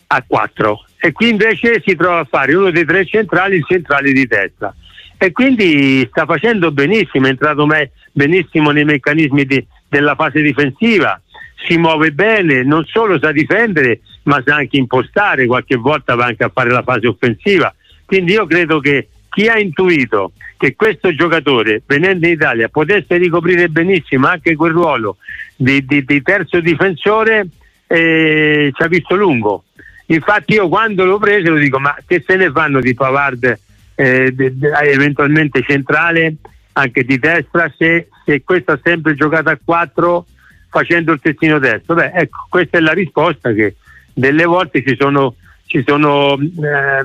a 0.06 0.24
4 0.26 0.84
e 1.04 1.12
qui 1.12 1.28
invece 1.28 1.82
si 1.84 1.94
trova 1.96 2.20
a 2.20 2.24
fare 2.24 2.54
uno 2.54 2.70
dei 2.70 2.86
tre 2.86 3.04
centrali 3.04 3.56
il 3.56 3.64
centrale 3.66 4.10
di 4.10 4.24
destra. 4.24 4.74
E 5.18 5.32
quindi 5.32 6.08
sta 6.10 6.24
facendo 6.24 6.72
benissimo, 6.72 7.26
è 7.26 7.28
entrato 7.28 7.66
me- 7.66 7.90
benissimo 8.10 8.70
nei 8.70 8.86
meccanismi 8.86 9.44
di- 9.44 9.66
della 9.86 10.14
fase 10.14 10.40
difensiva, 10.40 11.20
si 11.66 11.76
muove 11.76 12.12
bene, 12.12 12.62
non 12.62 12.86
solo 12.86 13.18
sa 13.18 13.32
difendere 13.32 14.00
ma 14.22 14.42
sa 14.42 14.54
anche 14.54 14.78
impostare, 14.78 15.44
qualche 15.44 15.76
volta 15.76 16.14
va 16.14 16.24
anche 16.24 16.44
a 16.44 16.50
fare 16.50 16.70
la 16.70 16.82
fase 16.82 17.06
offensiva, 17.06 17.74
quindi 18.06 18.32
io 18.32 18.46
credo 18.46 18.80
che 18.80 19.08
chi 19.28 19.46
ha 19.46 19.58
intuito 19.58 20.32
che 20.56 20.74
questo 20.74 21.14
giocatore 21.14 21.82
venendo 21.84 22.24
in 22.24 22.32
Italia 22.32 22.70
potesse 22.70 23.18
ricoprire 23.18 23.68
benissimo 23.68 24.26
anche 24.26 24.56
quel 24.56 24.72
ruolo 24.72 25.18
di, 25.54 25.84
di, 25.84 26.02
di 26.02 26.22
terzo 26.22 26.60
difensore 26.60 27.46
eh, 27.86 28.72
ci 28.74 28.82
ha 28.82 28.86
visto 28.88 29.14
lungo 29.14 29.64
infatti 30.06 30.54
io 30.54 30.68
quando 30.68 31.04
l'ho 31.04 31.18
preso 31.18 31.50
lo 31.50 31.58
dico 31.58 31.78
ma 31.78 31.96
che 32.06 32.22
se 32.26 32.36
ne 32.36 32.50
fanno 32.50 32.80
di 32.80 32.94
Pavard 32.94 33.58
eh, 33.94 34.32
de, 34.32 34.52
eventualmente 34.82 35.62
centrale 35.62 36.36
anche 36.72 37.04
di 37.04 37.18
destra 37.18 37.72
se, 37.76 38.08
se 38.24 38.42
questo 38.42 38.72
ha 38.72 38.80
sempre 38.82 39.14
giocato 39.14 39.50
a 39.50 39.58
4 39.62 40.26
facendo 40.68 41.12
il 41.12 41.20
terzino 41.20 41.58
destro 41.58 41.94
beh 41.94 42.12
ecco 42.14 42.46
questa 42.48 42.78
è 42.78 42.80
la 42.80 42.92
risposta 42.92 43.52
che 43.52 43.76
delle 44.14 44.44
volte 44.44 44.82
ci 44.86 44.96
sono, 44.98 45.34
ci 45.66 45.82
sono 45.84 46.38
eh, 46.38 47.02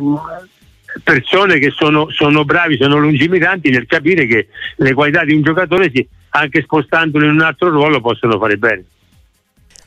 persone 1.04 1.60
che 1.60 1.72
sono, 1.72 2.10
sono 2.12 2.46
bravi, 2.46 2.78
sono 2.78 2.98
lungimiranti 2.98 3.70
nel 3.70 3.88
capire 3.88 4.26
che 4.26 4.48
le 4.78 4.94
qualità 4.94 5.26
di 5.26 5.34
un 5.34 5.42
giocatore 5.42 5.92
anche 6.30 6.62
spostandolo 6.62 7.26
in 7.26 7.32
un 7.32 7.42
altro 7.42 7.70
ruolo 7.70 8.00
possono 8.00 8.38
fare 8.38 8.58
bene. 8.58 8.84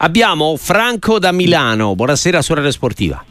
Abbiamo 0.04 0.56
Franco 0.56 1.20
da 1.20 1.30
Milano, 1.30 1.94
buonasera 1.94 2.42
Sorella 2.42 2.72
Sportiva. 2.72 3.24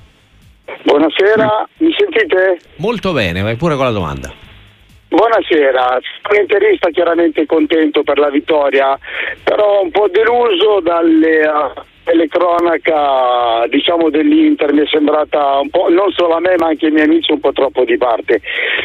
Buonasera, 0.86 1.68
mi 1.80 1.94
sentite? 1.98 2.60
Molto 2.78 3.12
bene, 3.12 3.42
vai 3.42 3.58
pure 3.58 3.76
con 3.76 3.84
la 3.84 3.92
domanda. 3.92 4.32
Buonasera, 5.12 6.00
sono 6.22 6.40
interista 6.40 6.90
chiaramente 6.90 7.46
contento 7.46 8.02
per 8.02 8.18
la 8.18 8.30
vittoria, 8.30 8.98
però 9.44 9.82
un 9.84 9.92
po' 9.92 10.08
deluso 10.08 10.80
dalle 10.80 11.44
telecronaca 12.06 13.68
diciamo 13.68 14.10
dell'Inter 14.10 14.72
mi 14.72 14.84
è 14.84 14.88
sembrata 14.88 15.60
un 15.60 15.70
po', 15.70 15.90
non 15.90 16.12
solo 16.12 16.36
a 16.36 16.40
me 16.40 16.56
ma 16.58 16.68
anche 16.68 16.86
ai 16.86 16.94
miei 16.94 17.08
amici 17.08 17.34
un 17.34 17.42
po' 17.42 17.52
troppo 17.52 17.84
di 17.84 17.98
parte. 17.98 18.40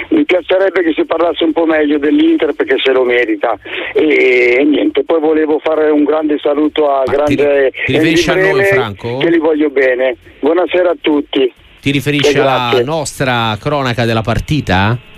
Mi 0.09 0.25
piacerebbe 0.25 0.83
che 0.83 0.95
si 0.97 1.05
parlasse 1.05 1.45
un 1.45 1.53
po' 1.53 1.65
meglio 1.65 1.99
dell'Inter 1.99 2.55
perché 2.55 2.75
se 2.83 2.91
lo 2.91 3.05
merita. 3.05 3.57
E, 3.95 4.57
e 4.59 4.65
niente, 4.65 5.05
poi 5.05 5.21
volevo 5.21 5.61
fare 5.61 5.91
un 5.91 6.03
grande 6.03 6.39
saluto 6.41 6.91
a 6.91 7.05
ma 7.07 7.13
grande 7.13 7.71
ti, 7.71 7.83
ti 7.85 7.93
riferisci 7.93 8.31
a 8.31 8.35
noi 8.35 8.65
Franco? 8.65 9.19
Che 9.19 9.31
li 9.31 9.39
voglio 9.39 9.71
bene. 9.71 10.17
Buonasera 10.41 10.91
a 10.91 10.97
tutti. 11.01 11.53
Ti 11.81 11.91
riferisci 11.93 12.37
alla 12.37 12.83
nostra 12.83 13.57
cronaca 13.61 14.05
della 14.05 14.23
partita? 14.23 15.15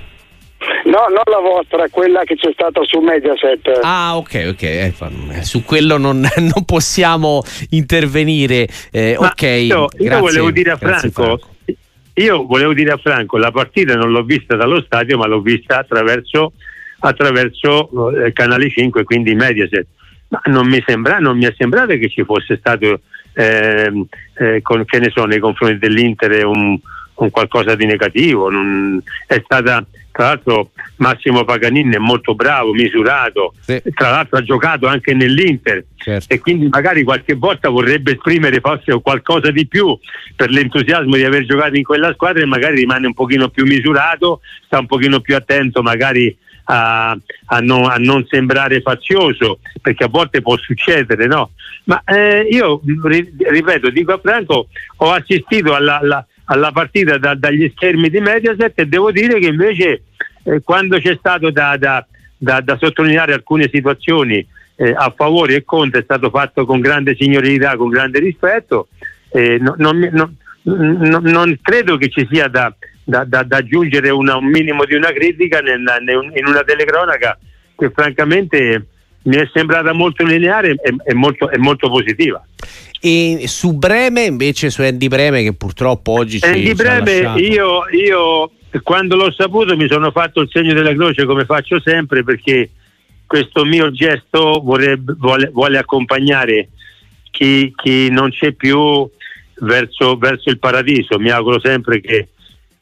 No, 0.98 1.06
non 1.14 1.22
la 1.26 1.38
vostra, 1.38 1.88
quella 1.88 2.24
che 2.24 2.34
c'è 2.34 2.50
stata 2.52 2.80
su 2.82 2.98
Mediaset. 2.98 3.78
Ah, 3.82 4.16
ok, 4.16 4.46
ok. 4.48 4.62
Eh, 4.62 4.92
su 5.42 5.62
quello 5.62 5.96
non, 5.96 6.26
non 6.38 6.64
possiamo 6.64 7.44
intervenire. 7.70 8.66
Eh, 8.90 9.14
ok. 9.16 9.42
Io, 9.42 9.86
io 9.96 10.18
volevo 10.18 10.50
dire 10.50 10.72
a 10.72 10.76
Franco, 10.76 11.08
Franco. 11.10 11.40
Io 12.14 12.44
volevo 12.46 12.74
dire 12.74 12.90
a 12.90 12.96
Franco, 12.96 13.36
la 13.36 13.52
partita 13.52 13.94
non 13.94 14.10
l'ho 14.10 14.24
vista 14.24 14.56
dallo 14.56 14.82
stadio, 14.82 15.16
ma 15.16 15.28
l'ho 15.28 15.40
vista 15.40 15.78
attraverso, 15.78 16.54
attraverso 16.98 18.24
eh, 18.24 18.32
Canale 18.32 18.68
5, 18.68 19.04
quindi 19.04 19.36
Mediaset. 19.36 19.86
Ma 20.30 20.40
non 20.46 20.66
mi, 20.66 20.82
sembra, 20.84 21.18
non 21.18 21.36
mi 21.36 21.44
è 21.44 21.54
sembrato 21.56 21.96
che 21.96 22.08
ci 22.08 22.24
fosse 22.24 22.56
stato, 22.56 23.02
ehm, 23.34 24.04
eh, 24.36 24.62
con, 24.62 24.84
che 24.84 24.98
ne 24.98 25.12
so, 25.14 25.26
nei 25.26 25.38
confronti 25.38 25.78
dell'Inter 25.78 26.44
un, 26.44 26.76
un 27.14 27.30
qualcosa 27.30 27.76
di 27.76 27.86
negativo. 27.86 28.50
Non, 28.50 29.00
è 29.28 29.40
stata 29.44 29.86
tra 30.18 30.26
l'altro 30.26 30.70
Massimo 30.96 31.44
Paganini 31.44 31.94
è 31.94 31.98
molto 31.98 32.34
bravo, 32.34 32.72
misurato, 32.72 33.54
sì. 33.60 33.80
tra 33.94 34.10
l'altro 34.10 34.38
ha 34.38 34.42
giocato 34.42 34.88
anche 34.88 35.14
nell'Inter 35.14 35.84
certo. 35.96 36.34
e 36.34 36.40
quindi 36.40 36.66
magari 36.66 37.04
qualche 37.04 37.34
volta 37.34 37.68
vorrebbe 37.68 38.14
esprimere 38.14 38.58
forse 38.58 39.00
qualcosa 39.00 39.52
di 39.52 39.68
più 39.68 39.96
per 40.34 40.50
l'entusiasmo 40.50 41.14
di 41.14 41.22
aver 41.22 41.44
giocato 41.44 41.76
in 41.76 41.84
quella 41.84 42.12
squadra 42.14 42.42
e 42.42 42.46
magari 42.46 42.80
rimane 42.80 43.06
un 43.06 43.14
pochino 43.14 43.48
più 43.48 43.64
misurato, 43.64 44.40
sta 44.64 44.80
un 44.80 44.86
pochino 44.86 45.20
più 45.20 45.36
attento 45.36 45.82
magari 45.82 46.36
a, 46.64 47.16
a, 47.46 47.60
non, 47.60 47.88
a 47.88 47.94
non, 47.98 48.26
sembrare 48.28 48.80
fazioso 48.80 49.60
perché 49.80 50.02
a 50.02 50.08
volte 50.08 50.42
può 50.42 50.56
succedere 50.56 51.26
no? 51.26 51.52
ma 51.84 52.02
eh, 52.04 52.40
io 52.50 52.80
ripeto 52.84 53.88
dico 53.90 54.14
a 54.14 54.20
Franco 54.20 54.66
ho 54.96 55.12
assistito 55.12 55.74
alla, 55.74 56.00
alla 56.00 56.26
alla 56.50 56.72
partita 56.72 57.18
da, 57.18 57.34
dagli 57.34 57.70
schermi 57.74 58.08
di 58.08 58.20
Mediaset 58.20 58.72
e 58.80 58.86
devo 58.86 59.12
dire 59.12 59.38
che 59.38 59.48
invece 59.48 60.02
eh, 60.48 60.62
quando 60.62 60.98
c'è 60.98 61.16
stato 61.18 61.50
da, 61.50 61.76
da, 61.76 62.06
da, 62.38 62.76
sottolineare 62.80 63.34
alcune 63.34 63.68
situazioni 63.70 64.46
eh, 64.76 64.94
a 64.96 65.12
favore 65.14 65.56
e 65.56 65.64
contro 65.64 66.00
è 66.00 66.04
stato 66.04 66.30
fatto 66.30 66.64
con 66.64 66.80
grande 66.80 67.14
signorilità, 67.18 67.76
con 67.76 67.88
grande 67.88 68.18
rispetto. 68.18 68.88
Eh, 69.30 69.58
no, 69.58 69.74
non, 69.76 69.98
no, 70.12 70.34
no, 70.62 71.20
non, 71.22 71.58
credo 71.60 71.96
che 71.98 72.08
ci 72.08 72.26
sia 72.30 72.48
da, 72.48 72.74
aggiungere 73.50 74.10
una, 74.10 74.36
un 74.36 74.46
minimo 74.46 74.84
di 74.84 74.94
una 74.94 75.12
critica 75.12 75.60
nel, 75.60 75.80
nel, 75.80 76.32
in 76.34 76.46
una 76.46 76.62
telecronaca 76.62 77.38
che 77.76 77.90
francamente 77.90 78.86
mi 79.22 79.36
è 79.36 79.48
sembrata 79.52 79.92
molto 79.92 80.24
lineare 80.24 80.70
e, 80.70 80.94
e, 81.04 81.14
molto, 81.14 81.50
e 81.50 81.58
molto 81.58 81.90
positiva. 81.90 82.42
E 83.00 83.44
su 83.46 83.76
Breme 83.76 84.22
invece, 84.22 84.70
su 84.70 84.82
Andy 84.82 85.08
Breme 85.08 85.42
che 85.42 85.52
purtroppo 85.52 86.12
oggi 86.12 86.40
ci, 86.40 86.48
Andy 86.48 86.74
Breme 86.74 87.38
io, 87.40 87.82
io 87.90 88.50
quando 88.82 89.16
l'ho 89.16 89.32
saputo 89.32 89.76
mi 89.76 89.88
sono 89.88 90.10
fatto 90.10 90.40
il 90.40 90.50
segno 90.50 90.74
della 90.74 90.92
croce 90.94 91.24
come 91.24 91.44
faccio 91.44 91.80
sempre 91.80 92.22
perché 92.22 92.70
questo 93.28 93.64
mio 93.66 93.90
gesto 93.90 94.60
vorrebbe, 94.64 95.14
vuole, 95.18 95.50
vuole, 95.52 95.76
accompagnare 95.76 96.70
chi, 97.30 97.72
chi, 97.76 98.08
non 98.10 98.30
c'è 98.30 98.52
più 98.52 99.06
verso, 99.60 100.16
verso, 100.16 100.48
il 100.48 100.58
paradiso. 100.58 101.18
Mi 101.18 101.28
auguro 101.28 101.60
sempre 101.60 102.00
che, 102.00 102.28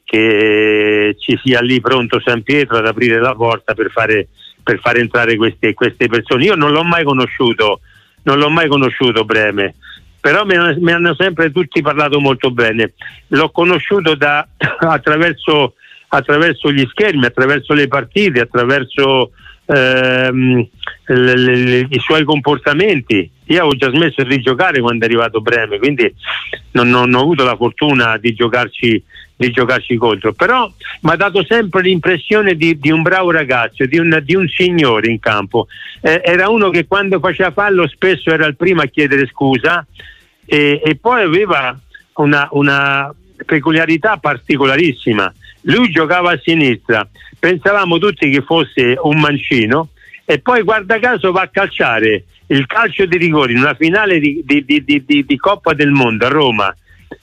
che, 0.05 1.16
ci 1.19 1.38
sia 1.43 1.61
lì 1.61 1.81
pronto 1.81 2.21
San 2.21 2.45
Pietro 2.45 2.76
ad 2.76 2.87
aprire 2.87 3.19
la 3.21 3.35
porta 3.35 3.75
per 3.75 3.90
fare, 3.90 4.28
per 4.62 4.78
fare 4.78 5.00
entrare 5.00 5.35
queste, 5.35 5.75
queste, 5.75 6.07
persone. 6.07 6.45
Io 6.45 6.55
non 6.55 6.71
l'ho 6.71 6.85
mai 6.85 7.02
conosciuto, 7.02 7.81
non 8.23 8.38
l'ho 8.38 8.49
mai 8.49 8.69
conosciuto 8.69 9.25
Breme, 9.25 9.75
però 10.26 10.45
mi 10.45 10.56
hanno, 10.56 11.14
sempre 11.14 11.52
tutti 11.52 11.80
parlato 11.83 12.18
molto 12.18 12.50
bene. 12.50 12.95
L'ho 13.28 13.49
conosciuto 13.50 14.16
da, 14.16 14.45
attraverso, 14.59 15.75
attraverso 16.09 16.73
gli 16.73 16.85
schermi, 16.90 17.26
attraverso 17.26 17.75
le 17.75 17.87
partite, 17.87 18.40
attraverso 18.40 19.30
ehm, 19.66 20.66
le, 21.06 21.37
le, 21.37 21.87
i 21.88 21.99
suoi 22.00 22.25
comportamenti. 22.25 23.30
Io 23.45 23.59
avevo 23.61 23.76
già 23.76 23.88
smesso 23.90 24.25
di 24.25 24.40
giocare 24.40 24.80
quando 24.80 25.04
è 25.04 25.06
arrivato 25.06 25.40
Breme, 25.40 25.78
quindi 25.78 26.12
non, 26.73 26.88
non 26.88 27.14
ho 27.14 27.21
avuto 27.21 27.45
la 27.45 27.54
fortuna 27.54 28.16
di 28.16 28.35
giocarci, 28.35 29.00
di 29.37 29.50
giocarci 29.52 29.95
contro. 29.95 30.33
Però 30.33 30.68
mi 31.02 31.11
ha 31.12 31.16
dato 31.16 31.45
sempre 31.45 31.83
l'impressione 31.83 32.56
di, 32.56 32.80
di 32.80 32.90
un 32.90 33.02
bravo 33.02 33.30
ragazzo, 33.30 33.87
di 33.87 33.99
un, 33.99 34.21
di 34.25 34.35
un 34.35 34.49
signore 34.49 35.09
in 35.09 35.21
campo. 35.21 35.68
Eh, 36.00 36.21
era 36.25 36.49
uno 36.49 36.71
che 36.71 36.85
quando 36.88 37.21
faceva 37.21 37.52
fallo 37.52 37.87
spesso 37.87 38.30
era 38.30 38.45
il 38.47 38.56
primo 38.56 38.83
a 38.83 38.87
chiedere 38.87 39.28
scusa 39.28 39.87
e, 40.46 40.80
e 40.82 40.96
poi 40.96 41.22
aveva 41.22 41.78
una, 42.14 42.48
una 42.52 43.14
peculiarità 43.44 44.16
particolarissima. 44.16 45.32
Lui 45.62 45.90
giocava 45.90 46.32
a 46.32 46.40
sinistra, 46.42 47.06
pensavamo 47.38 47.98
tutti 47.98 48.30
che 48.30 48.42
fosse 48.42 48.96
un 49.02 49.18
mancino 49.18 49.88
e 50.24 50.38
poi 50.38 50.62
guarda 50.62 50.98
caso 50.98 51.32
va 51.32 51.42
a 51.42 51.48
calciare 51.48 52.24
il 52.48 52.66
calcio 52.66 53.06
di 53.06 53.16
rigore 53.16 53.52
in 53.52 53.58
una 53.58 53.74
finale 53.74 54.20
di, 54.20 54.42
di, 54.44 54.64
di, 54.64 55.04
di 55.04 55.36
Coppa 55.36 55.74
del 55.74 55.90
Mondo 55.90 56.26
a 56.26 56.28
Roma 56.28 56.74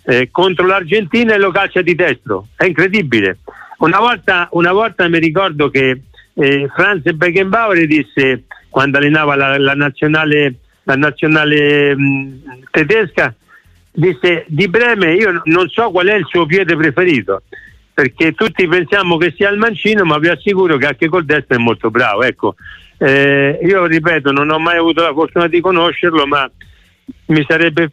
eh, 0.06 0.30
contro 0.32 0.66
l'Argentina 0.66 1.34
e 1.34 1.38
lo 1.38 1.52
calcia 1.52 1.82
di 1.82 1.96
destro. 1.96 2.48
È 2.56 2.66
incredibile. 2.66 3.40
Una 3.80 4.00
volta, 4.00 4.48
una 4.52 4.72
volta 4.72 5.08
mi 5.08 5.20
ricordo 5.20 5.70
che 5.70 6.02
eh, 6.34 6.70
Franz 6.74 7.10
Beckenbauer 7.12 7.86
disse 7.86 8.44
quando 8.70 8.98
allenava 8.98 9.36
la, 9.36 9.58
la 9.58 9.74
nazionale, 9.74 10.56
la 10.84 10.96
nazionale 10.96 11.96
mh, 11.96 12.42
tedesca 12.72 13.34
disse 13.92 14.46
di 14.48 14.68
Breme 14.68 15.14
io 15.14 15.42
non 15.46 15.70
so 15.70 15.92
qual 15.92 16.08
è 16.08 16.16
il 16.16 16.26
suo 16.28 16.46
piede 16.46 16.76
preferito 16.76 17.44
perché 17.94 18.34
tutti 18.34 18.68
pensiamo 18.68 19.18
che 19.18 19.34
sia 19.38 19.50
il 19.50 19.58
mancino, 19.60 20.04
ma 20.04 20.18
vi 20.18 20.28
assicuro 20.28 20.78
che 20.78 20.88
anche 20.88 21.08
col 21.08 21.26
destro 21.26 21.56
è 21.56 21.60
molto 21.60 21.92
bravo. 21.92 22.24
Ecco, 22.24 22.56
eh, 22.98 23.60
io 23.62 23.86
ripeto, 23.86 24.32
non 24.32 24.50
ho 24.50 24.58
mai 24.58 24.78
avuto 24.78 25.04
la 25.04 25.14
fortuna 25.14 25.48
di 25.48 25.62
conoscerlo, 25.62 26.26
ma 26.26 26.50
mi 27.28 27.46
sarebbe, 27.48 27.92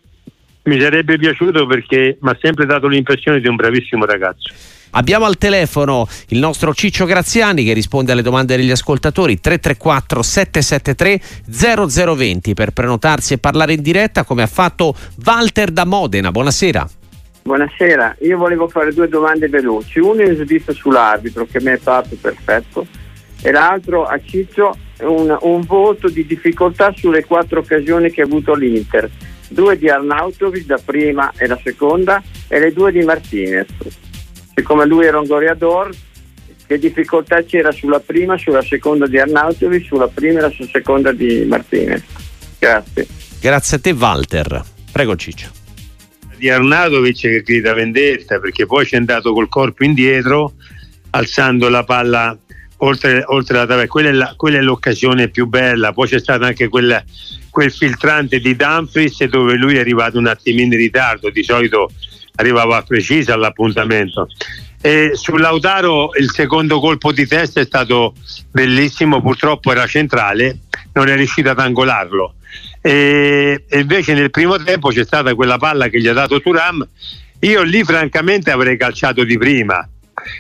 mi 0.63 0.81
sarebbe 0.81 1.19
piaciuto 1.19 1.67
perché 1.67 2.17
mi 2.19 2.31
ha 2.31 2.39
sempre 2.41 2.65
dato 2.65 2.87
l'impressione 2.87 3.41
di 3.41 3.49
un 3.49 3.57
bravissimo 3.57 4.07
ragazzo. 4.07 4.55
Abbiamo 4.93 5.25
al 5.25 5.39
telefono 5.39 6.09
il 6.29 6.39
nostro 6.39 6.75
Ciccio 6.75 7.05
Graziani 7.05 7.63
che 7.65 7.73
risponde 7.73 8.13
alle 8.13 8.23
domande 8.23 8.57
degli 8.57 8.71
ascoltatori 8.71 9.39
334 9.39 10.23
773 10.23 11.21
0020 11.47 12.55
per 12.55 12.73
prenotarsi 12.73 13.35
e 13.35 13.39
parlare 13.39 13.75
in 13.75 13.83
diretta 13.83 14.25
come 14.25 14.43
ha 14.43 14.49
fatto 14.49 14.95
Walter 15.25 15.71
da 15.71 15.85
Modena. 15.85 16.33
Buonasera. 16.33 16.89
Buonasera, 17.43 18.17
io 18.21 18.37
volevo 18.37 18.69
fare 18.69 18.93
due 18.93 19.09
domande 19.09 19.49
veloci. 19.49 20.01
Uno 20.01 20.23
è 20.23 20.35
giudizio 20.35 20.73
sull'arbitro 20.73 21.47
che 21.51 21.61
mi 21.61 21.71
è 21.71 21.79
fatto 21.79 22.17
perfetto 22.21 22.87
e 23.43 23.51
l'altro 23.53 24.05
a 24.05 24.21
Ciccio 24.23 24.77
un, 25.01 25.37
un, 25.41 25.61
voto 25.63 26.09
di 26.09 26.27
difficoltà 26.27 26.93
sulle 26.95 27.25
quattro 27.25 27.61
occasioni 27.61 28.11
che 28.11 28.23
ha 28.23 28.25
avuto 28.25 28.55
l'Inter. 28.55 29.09
Due 29.49 29.79
di 29.79 29.89
Arnautovic, 29.89 30.69
la 30.69 30.81
prima 30.85 31.33
e 31.37 31.47
la 31.47 31.59
seconda, 31.63 32.23
e 32.47 32.59
le 32.59 32.73
due 32.73 32.93
di 32.93 33.01
Martinez. 33.03 33.69
Siccome 34.61 34.85
lui 34.85 35.07
era 35.07 35.19
un 35.19 35.27
goleador, 35.27 35.91
che 36.67 36.79
difficoltà 36.79 37.43
c'era 37.45 37.73
sulla 37.73 37.99
prima, 37.99 38.37
sulla 38.37 38.61
seconda 38.61 39.07
di 39.07 39.19
Arnautovic, 39.19 39.87
sulla 39.87 40.07
prima 40.07 40.47
e 40.47 40.53
sulla 40.53 40.69
seconda 40.71 41.13
di 41.13 41.47
Martinez? 41.49 42.03
Grazie. 42.59 43.07
Grazie 43.41 43.77
a 43.79 43.81
te 43.81 43.93
Walter. 43.93 44.63
Prego 44.93 45.17
Ciccio 45.17 45.49
di 46.37 46.51
Arnautovic 46.51 47.21
che 47.21 47.43
grida 47.43 47.73
vendetta 47.73 48.39
perché 48.39 48.67
poi 48.67 48.85
ci 48.85 48.95
è 48.95 48.99
andato 48.99 49.33
col 49.33 49.49
corpo 49.49 49.85
indietro 49.85 50.55
alzando 51.11 51.69
la 51.69 51.85
palla 51.85 52.37
oltre, 52.79 53.23
oltre 53.27 53.59
la 53.59 53.67
tabella 53.67 53.87
quella, 53.87 54.13
la, 54.13 54.35
quella 54.37 54.57
è, 54.57 54.63
l'occasione 54.63 55.29
più 55.29 55.47
bella 55.47 55.93
poi 55.93 56.09
c'è 56.09 56.19
stato 56.19 56.45
anche 56.45 56.69
quella, 56.69 57.05
quel 57.51 57.71
filtrante 57.71 58.41
di 58.41 58.57
Dumfries 58.57 59.23
dove 59.25 59.55
lui 59.57 59.77
è 59.77 59.81
arrivato 59.81 60.17
un 60.17 60.29
attimino 60.29 60.73
in 60.73 60.81
ritardo 60.81 61.29
di 61.29 61.43
solito 61.43 61.91
arrivava 62.37 62.83
preciso 62.83 63.33
all'appuntamento. 63.33 64.29
E 64.81 65.13
su 65.15 65.37
Lautaro 65.37 66.11
il 66.19 66.31
secondo 66.31 66.81
colpo 66.81 67.13
di 67.13 67.27
testa 67.27 67.61
è 67.61 67.65
stato 67.65 68.15
bellissimo 68.51 69.21
purtroppo 69.21 69.71
era 69.73 69.87
centrale 69.87 70.61
non 70.93 71.09
è 71.09 71.17
riuscito 71.17 71.51
ad 71.51 71.59
angolarlo. 71.59 72.35
E 72.81 73.65
invece 73.73 74.15
nel 74.15 74.31
primo 74.31 74.57
tempo 74.57 74.89
c'è 74.89 75.05
stata 75.05 75.35
quella 75.35 75.59
palla 75.59 75.89
che 75.89 76.01
gli 76.01 76.09
ha 76.09 76.15
dato 76.15 76.41
Turam 76.41 76.87
io 77.41 77.63
lì 77.63 77.85
francamente 77.85 78.51
avrei 78.51 78.77
calciato 78.77 79.25
di 79.25 79.39
prima 79.39 79.87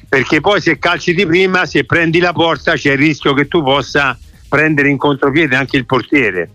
perché 0.08 0.40
poi 0.40 0.60
se 0.60 0.78
calci 0.78 1.14
di 1.14 1.24
prima 1.24 1.64
se 1.64 1.84
prendi 1.84 2.18
la 2.18 2.32
porta 2.32 2.74
c'è 2.74 2.92
il 2.92 2.98
rischio 2.98 3.32
che 3.32 3.48
tu 3.48 3.62
possa 3.62 4.18
prendere 4.48 4.90
in 4.90 4.98
contropiede 4.98 5.56
anche 5.56 5.76
il 5.78 5.86
portiere 5.86 6.50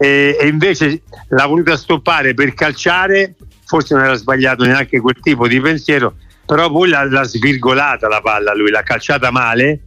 e, 0.00 0.36
e 0.40 0.46
invece 0.48 1.02
l'ha 1.28 1.46
voluta 1.46 1.76
stoppare 1.76 2.32
per 2.32 2.54
calciare 2.54 3.34
forse 3.66 3.94
non 3.94 4.04
era 4.04 4.14
sbagliato 4.14 4.64
neanche 4.64 4.98
quel 4.98 5.18
tipo 5.20 5.46
di 5.46 5.60
pensiero 5.60 6.14
però 6.50 6.68
poi 6.68 6.88
l'ha, 6.88 7.04
l'ha 7.04 7.22
svirgolata 7.22 8.08
la 8.08 8.20
palla 8.20 8.52
lui 8.54 8.70
l'ha 8.70 8.82
calciata 8.82 9.30
male. 9.30 9.82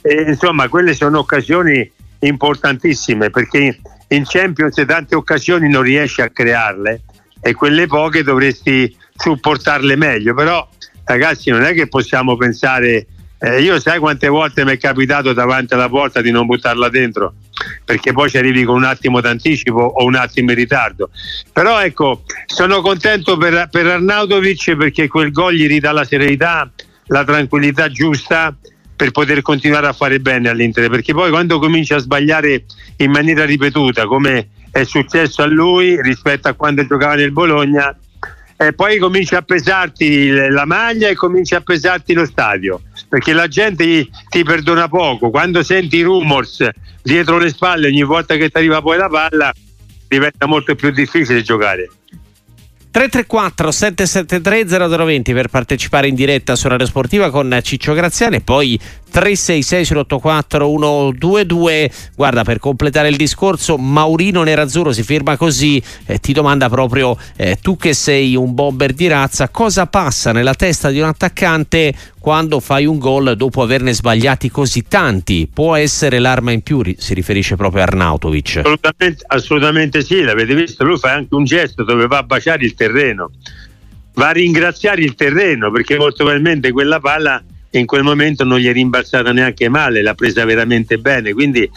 E, 0.00 0.26
insomma 0.28 0.68
quelle 0.68 0.94
sono 0.94 1.18
occasioni 1.18 1.90
importantissime 2.20 3.30
perché 3.30 3.80
in 4.08 4.22
Champions 4.24 4.80
tante 4.86 5.16
occasioni 5.16 5.68
non 5.68 5.82
riesci 5.82 6.20
a 6.20 6.28
crearle 6.28 7.02
e 7.40 7.52
quelle 7.54 7.88
poche 7.88 8.22
dovresti 8.22 8.96
supportarle 9.16 9.96
meglio. 9.96 10.34
Però 10.34 10.68
ragazzi 11.04 11.50
non 11.50 11.64
è 11.64 11.72
che 11.72 11.88
possiamo 11.88 12.36
pensare 12.36 13.06
eh, 13.44 13.60
io 13.60 13.78
sai 13.78 13.98
quante 13.98 14.28
volte 14.28 14.64
mi 14.64 14.72
è 14.72 14.78
capitato 14.78 15.34
davanti 15.34 15.74
alla 15.74 15.90
porta 15.90 16.22
di 16.22 16.30
non 16.30 16.46
buttarla 16.46 16.88
dentro 16.88 17.34
perché 17.84 18.12
poi 18.12 18.30
ci 18.30 18.38
arrivi 18.38 18.64
con 18.64 18.76
un 18.76 18.84
attimo 18.84 19.20
d'anticipo 19.20 19.78
o 19.80 20.04
un 20.04 20.14
attimo 20.14 20.50
in 20.50 20.56
ritardo. 20.56 21.10
Però 21.52 21.80
ecco 21.80 22.22
sono 22.46 22.80
contento 22.80 23.36
per, 23.36 23.68
per 23.70 23.86
Arnautovic 23.86 24.76
perché 24.76 25.08
quel 25.08 25.30
gol 25.30 25.54
gli 25.54 25.66
ridà 25.66 25.92
la 25.92 26.04
serenità 26.04 26.70
la 27.08 27.22
tranquillità 27.22 27.90
giusta 27.90 28.56
per 28.96 29.10
poter 29.10 29.42
continuare 29.42 29.88
a 29.88 29.92
fare 29.92 30.20
bene 30.20 30.48
all'Inter. 30.48 30.88
Perché 30.88 31.12
poi 31.12 31.28
quando 31.28 31.58
comincia 31.58 31.96
a 31.96 31.98
sbagliare 31.98 32.64
in 32.96 33.10
maniera 33.10 33.44
ripetuta 33.44 34.06
come 34.06 34.48
è 34.70 34.84
successo 34.84 35.42
a 35.42 35.46
lui 35.46 36.00
rispetto 36.00 36.48
a 36.48 36.54
quando 36.54 36.86
giocava 36.86 37.14
nel 37.14 37.32
Bologna 37.32 37.94
e 38.56 38.72
poi 38.72 38.98
comincia 38.98 39.38
a 39.38 39.42
pesarti 39.42 40.30
la 40.30 40.64
maglia 40.64 41.08
e 41.08 41.14
comincia 41.14 41.58
a 41.58 41.60
pesarti 41.60 42.14
lo 42.14 42.24
stadio 42.24 42.80
perché 43.14 43.32
la 43.32 43.46
gente 43.46 44.08
ti 44.28 44.42
perdona 44.42 44.88
poco. 44.88 45.30
Quando 45.30 45.62
senti 45.62 45.98
i 45.98 46.02
rumors 46.02 46.68
dietro 47.00 47.38
le 47.38 47.48
spalle 47.48 47.86
ogni 47.86 48.02
volta 48.02 48.34
che 48.34 48.48
ti 48.48 48.56
arriva 48.56 48.82
poi 48.82 48.96
la 48.98 49.08
palla 49.08 49.52
diventa 50.08 50.46
molto 50.46 50.74
più 50.74 50.90
difficile 50.90 51.40
giocare. 51.42 51.88
334 52.90 53.70
773 53.70 54.96
0020 54.96 55.32
per 55.32 55.46
partecipare 55.46 56.08
in 56.08 56.16
diretta 56.16 56.56
su 56.56 56.66
Radio 56.66 56.86
Sportiva 56.86 57.30
con 57.30 57.56
Ciccio 57.62 57.92
Graziani. 57.92 58.36
E 58.36 58.40
poi 58.40 58.80
366 59.14 59.96
084 59.98 60.66
122. 60.66 61.90
Guarda, 62.16 62.42
per 62.42 62.58
completare 62.58 63.08
il 63.08 63.16
discorso, 63.16 63.76
Maurino 63.76 64.42
Nerazzurro 64.42 64.90
si 64.90 65.04
firma 65.04 65.36
così, 65.36 65.80
eh, 66.06 66.18
ti 66.18 66.32
domanda 66.32 66.68
proprio 66.68 67.16
eh, 67.36 67.56
tu 67.62 67.76
che 67.76 67.94
sei 67.94 68.34
un 68.34 68.54
bomber 68.54 68.92
di 68.92 69.06
razza, 69.06 69.50
cosa 69.50 69.86
passa 69.86 70.32
nella 70.32 70.54
testa 70.54 70.90
di 70.90 70.98
un 70.98 71.06
attaccante 71.06 71.94
quando 72.18 72.58
fai 72.58 72.86
un 72.86 72.98
gol 72.98 73.36
dopo 73.36 73.62
averne 73.62 73.92
sbagliati 73.92 74.50
così 74.50 74.82
tanti? 74.82 75.48
Può 75.52 75.76
essere 75.76 76.18
l'arma 76.18 76.50
in 76.50 76.62
più, 76.62 76.82
si 76.96 77.14
riferisce 77.14 77.54
proprio 77.54 77.82
a 77.82 77.84
Arnautovic. 77.84 78.56
Assolutamente, 78.56 79.24
assolutamente 79.28 80.02
sì, 80.02 80.22
l'avete 80.22 80.56
visto, 80.56 80.82
lui 80.82 80.98
fa 80.98 81.12
anche 81.12 81.36
un 81.36 81.44
gesto 81.44 81.84
dove 81.84 82.08
va 82.08 82.18
a 82.18 82.22
baciare 82.24 82.64
il 82.64 82.74
terreno, 82.74 83.30
va 84.14 84.30
a 84.30 84.32
ringraziare 84.32 85.02
il 85.02 85.14
terreno 85.14 85.70
perché 85.70 85.96
molto 85.98 86.24
probabilmente 86.24 86.72
quella 86.72 86.98
palla 86.98 87.40
in 87.78 87.86
quel 87.86 88.02
momento 88.02 88.44
non 88.44 88.58
gli 88.58 88.68
è 88.68 88.72
rimbalzata 88.72 89.32
neanche 89.32 89.68
male, 89.68 90.02
l'ha 90.02 90.14
presa 90.14 90.44
veramente 90.44 90.98
bene, 90.98 91.32
quindi 91.32 91.68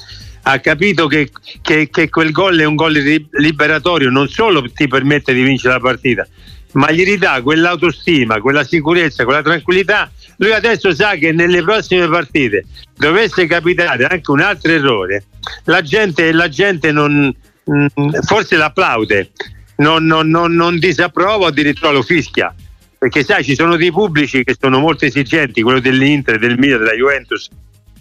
ha 0.44 0.60
capito 0.60 1.08
che, 1.08 1.30
che, 1.62 1.90
che 1.90 2.10
quel 2.10 2.32
gol 2.32 2.60
è 2.60 2.66
un 2.66 2.76
gol 2.76 2.94
liberatorio, 3.32 4.10
non 4.10 4.30
solo 4.30 4.64
ti 4.72 4.88
permette 4.88 5.34
di 5.34 5.42
vincere 5.42 5.74
la 5.74 5.80
partita, 5.80 6.26
ma 6.74 6.92
gli 6.92 7.04
ridà 7.04 7.42
quell'autostima, 7.42 8.40
quella 8.40 8.64
sicurezza, 8.64 9.26
quella 9.26 9.42
tranquillità. 9.42 10.10
Lui 10.38 10.52
adesso 10.52 10.94
sa 10.94 11.16
che 11.16 11.32
nelle 11.32 11.64
prossime 11.64 12.08
partite 12.08 12.66
dovesse 12.96 13.46
capitare 13.48 14.06
anche 14.06 14.32
un 14.32 14.40
altro 14.40 14.72
errore, 14.72 15.26
la 15.66 15.82
gente, 15.82 16.32
la 16.32 16.48
gente 16.48 16.92
non, 16.92 17.34
mm, 17.70 18.10
forse 18.22 18.56
l'applaude, 18.56 19.32
non, 19.78 20.06
non, 20.06 20.30
non, 20.30 20.54
non 20.54 20.80
disapprova 20.80 21.48
addirittura 21.48 21.92
lo 21.92 22.04
fischia. 22.04 22.54
Perché 23.00 23.24
sai, 23.24 23.44
ci 23.44 23.56
sono 23.56 23.76
dei 23.76 23.92
pubblici 23.92 24.44
che 24.44 24.56
sono 24.60 24.80
molto 24.80 25.06
esigenti, 25.06 25.62
quello 25.62 25.80
dell'Inter, 25.80 26.40
del 26.40 26.58
Milan, 26.58 26.80
della 26.80 26.94
Juventus, 26.94 27.50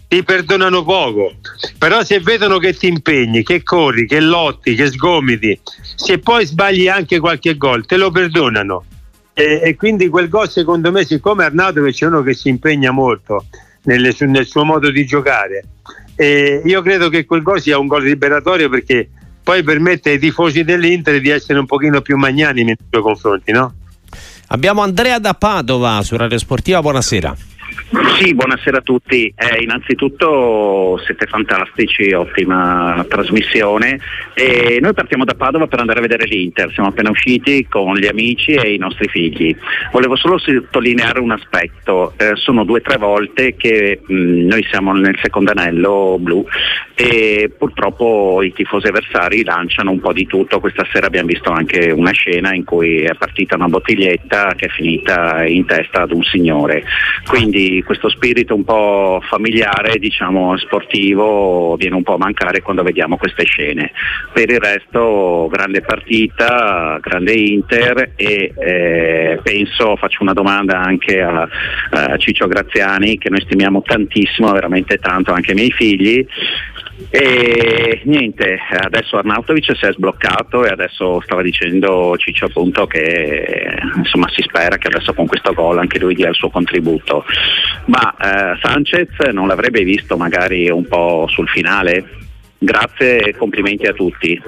ti 0.07 0.23
perdonano 0.23 0.83
poco, 0.83 1.35
però 1.77 2.03
se 2.03 2.19
vedono 2.19 2.59
che 2.59 2.73
ti 2.73 2.87
impegni, 2.87 3.43
che 3.43 3.61
corri, 3.61 4.07
che 4.07 4.21
lotti, 4.21 4.73
che 4.73 4.87
sgomiti, 4.87 5.59
se 5.95 6.19
poi 6.19 6.45
sbagli 6.45 6.87
anche 6.87 7.19
qualche 7.19 7.57
gol, 7.57 7.85
te 7.85 7.97
lo 7.97 8.09
perdonano. 8.09 8.85
E, 9.33 9.61
e 9.63 9.75
quindi 9.75 10.07
quel 10.07 10.29
gol 10.29 10.49
secondo 10.49 10.91
me, 10.91 11.05
siccome 11.05 11.43
Arnautovic 11.43 12.01
è 12.01 12.05
uno 12.05 12.23
che 12.23 12.33
si 12.33 12.49
impegna 12.49 12.91
molto 12.91 13.45
nelle, 13.83 14.15
nel 14.21 14.45
suo 14.47 14.63
modo 14.63 14.89
di 14.89 15.05
giocare, 15.05 15.63
e 16.15 16.61
io 16.65 16.81
credo 16.81 17.09
che 17.09 17.25
quel 17.25 17.43
gol 17.43 17.61
sia 17.61 17.77
un 17.77 17.85
gol 17.85 18.03
liberatorio 18.03 18.69
perché 18.69 19.09
poi 19.43 19.61
permette 19.61 20.09
ai 20.09 20.19
tifosi 20.19 20.63
dell'Inter 20.63 21.21
di 21.21 21.29
essere 21.29 21.59
un 21.59 21.65
pochino 21.65 22.01
più 22.01 22.17
magnanimi 22.17 22.65
nei 22.65 22.77
suoi 22.89 23.01
confronti, 23.01 23.51
no? 23.51 23.75
Abbiamo 24.49 24.81
Andrea 24.81 25.19
da 25.19 25.33
Padova 25.33 26.01
su 26.03 26.15
Radio 26.15 26.37
Sportiva, 26.37 26.81
buonasera. 26.81 27.35
Sì, 28.19 28.33
buonasera 28.33 28.77
a 28.77 28.81
tutti. 28.81 29.33
Eh, 29.35 29.63
innanzitutto 29.63 30.99
siete 31.05 31.25
fantastici, 31.27 32.11
ottima 32.11 33.05
trasmissione. 33.07 33.99
E 34.33 34.79
noi 34.81 34.93
partiamo 34.93 35.23
da 35.23 35.35
Padova 35.35 35.67
per 35.67 35.79
andare 35.79 35.99
a 35.99 36.01
vedere 36.01 36.25
l'Inter. 36.25 36.71
Siamo 36.73 36.89
appena 36.89 37.09
usciti 37.09 37.65
con 37.69 37.95
gli 37.95 38.07
amici 38.07 38.51
e 38.51 38.73
i 38.73 38.77
nostri 38.77 39.07
figli. 39.07 39.55
Volevo 39.91 40.15
solo 40.15 40.37
sottolineare 40.37 41.19
un 41.19 41.31
aspetto. 41.31 42.13
Eh, 42.17 42.35
sono 42.35 42.63
due 42.65 42.79
o 42.79 42.81
tre 42.81 42.97
volte 42.97 43.55
che 43.55 44.01
mh, 44.05 44.13
mm, 44.13 44.47
noi 44.47 44.65
siamo 44.69 44.93
nel 44.93 45.17
secondo 45.21 45.51
anello 45.51 46.17
blu 46.19 46.45
e 46.95 47.51
purtroppo 47.55 48.41
i 48.41 48.51
tifosi 48.53 48.87
avversari 48.87 49.43
lanciano 49.43 49.91
un 49.91 49.99
po' 49.99 50.13
di 50.13 50.25
tutto. 50.25 50.59
Questa 50.59 50.85
sera 50.91 51.07
abbiamo 51.07 51.27
visto 51.27 51.51
anche 51.51 51.91
una 51.91 52.11
scena 52.11 52.53
in 52.53 52.63
cui 52.63 53.01
è 53.01 53.13
partita 53.13 53.55
una 53.55 53.67
bottiglietta 53.67 54.53
che 54.55 54.65
è 54.65 54.69
finita 54.69 55.45
in 55.45 55.65
testa 55.65 56.01
ad 56.01 56.11
un 56.11 56.23
signore. 56.23 56.83
Quindi 57.25 57.66
questo 57.83 58.09
spirito 58.09 58.55
un 58.55 58.63
po' 58.63 59.21
familiare, 59.27 59.99
diciamo 59.99 60.57
sportivo, 60.57 61.75
viene 61.75 61.95
un 61.95 62.03
po' 62.03 62.15
a 62.15 62.17
mancare 62.17 62.61
quando 62.61 62.83
vediamo 62.83 63.17
queste 63.17 63.43
scene. 63.45 63.91
Per 64.33 64.49
il 64.49 64.59
resto 64.59 65.47
grande 65.51 65.81
partita, 65.81 66.99
grande 67.01 67.33
Inter 67.33 68.11
e 68.15 68.53
eh, 68.57 69.39
penso, 69.41 69.95
faccio 69.95 70.23
una 70.23 70.33
domanda 70.33 70.79
anche 70.79 71.21
a, 71.21 71.47
a 71.91 72.17
Ciccio 72.17 72.47
Graziani 72.47 73.17
che 73.17 73.29
noi 73.29 73.41
stimiamo 73.41 73.81
tantissimo, 73.81 74.51
veramente 74.51 74.97
tanto, 74.97 75.31
anche 75.31 75.51
i 75.51 75.55
miei 75.55 75.71
figli 75.71 76.25
e 77.09 78.01
niente, 78.05 78.57
adesso 78.81 79.17
Arnautovic 79.17 79.75
si 79.77 79.85
è 79.85 79.91
sbloccato 79.91 80.65
e 80.65 80.69
adesso 80.69 81.21
stava 81.21 81.43
dicendo 81.43 82.15
Ciccio 82.17 82.45
appunto 82.45 82.87
che 82.87 83.77
insomma 83.95 84.27
si 84.29 84.41
spera 84.41 84.77
che 84.77 84.87
adesso 84.87 85.13
con 85.13 85.27
questo 85.27 85.53
gol 85.53 85.77
anche 85.77 85.99
lui 85.99 86.15
dia 86.15 86.29
il 86.29 86.35
suo 86.35 86.49
contributo. 86.49 87.23
Ma 87.85 88.15
eh, 88.17 88.59
Sanchez 88.61 89.09
non 89.31 89.47
l'avrebbe 89.47 89.83
visto 89.83 90.17
magari 90.17 90.69
un 90.69 90.87
po' 90.87 91.27
sul 91.29 91.47
finale? 91.47 92.03
Grazie 92.57 93.19
e 93.19 93.35
complimenti 93.35 93.85
a 93.85 93.93
tutti. 93.93 94.41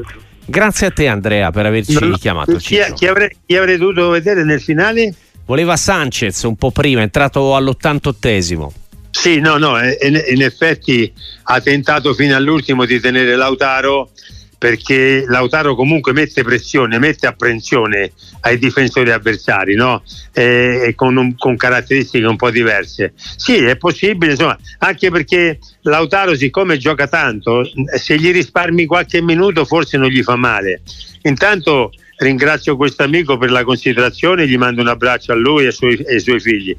Grazie 0.46 0.88
a 0.88 0.92
te 0.92 1.08
Andrea 1.08 1.52
per 1.52 1.68
averci 1.68 2.00
no, 2.00 2.18
chiamato. 2.18 2.56
Chi, 2.58 2.80
chi, 2.96 3.06
avrei, 3.06 3.30
chi 3.46 3.56
avrei 3.56 3.78
dovuto 3.78 4.10
vedere 4.10 4.44
nel 4.44 4.60
finale? 4.60 5.14
Voleva 5.46 5.76
Sanchez 5.78 6.44
un 6.44 6.56
po' 6.56 6.72
prima, 6.72 7.02
è 7.02 7.04
entrato 7.04 7.56
all'88esimo. 7.56 8.70
Sì, 9.12 9.39
no, 9.39 9.58
no, 9.58 9.78
in 9.80 10.41
effetti 10.41 11.12
ha 11.43 11.60
tentato 11.62 12.13
fino 12.13 12.36
all'ultimo 12.36 12.86
di 12.86 13.00
tenere 13.00 13.36
Lautaro 13.36 14.12
perché 14.60 15.24
Lautaro 15.26 15.74
comunque 15.74 16.12
mette 16.12 16.43
pressione, 16.43 17.00
mette 17.00 17.26
apprensione 17.26 18.12
ai 18.41 18.60
difensori 18.60 19.10
avversari, 19.10 19.74
no? 19.74 20.04
e, 20.34 20.93
con, 20.95 21.15
un, 21.15 21.36
con, 21.38 21.56
caratteristiche 21.56 22.26
un 22.26 22.36
po' 22.36 22.52
diverse. 22.52 23.13
Sì, 23.15 23.56
è 23.56 23.78
possibile, 23.78 24.34
insomma, 24.34 24.60
anche 24.80 25.10
perché 25.10 25.60
Lautaro, 25.84 26.36
siccome 26.36 26.78
gioca 26.78 27.08
tanto, 27.08 27.63
se 27.98 28.17
gli 28.17 28.32
risparmi 28.32 28.86
qualche 28.86 29.22
minuto 29.22 29.63
forse 29.63 29.98
non 29.98 30.10
gli 30.10 30.22
fa 30.22 30.36
male. 30.36 30.82
Intanto 31.24 31.91
ringrazio 32.17 32.76
questo 32.76 33.04
amico 33.04 33.38
per 33.38 33.52
la 33.52 33.63
considerazione, 33.63 34.45
gli 34.45 34.58
mando 34.58 34.82
un 34.82 34.89
abbraccio 34.89 35.32
a 35.32 35.36
lui 35.36 35.63
e 35.63 35.67
ai 35.67 35.72
suoi, 35.72 36.04
ai 36.06 36.19
suoi 36.19 36.39
figli. 36.41 36.76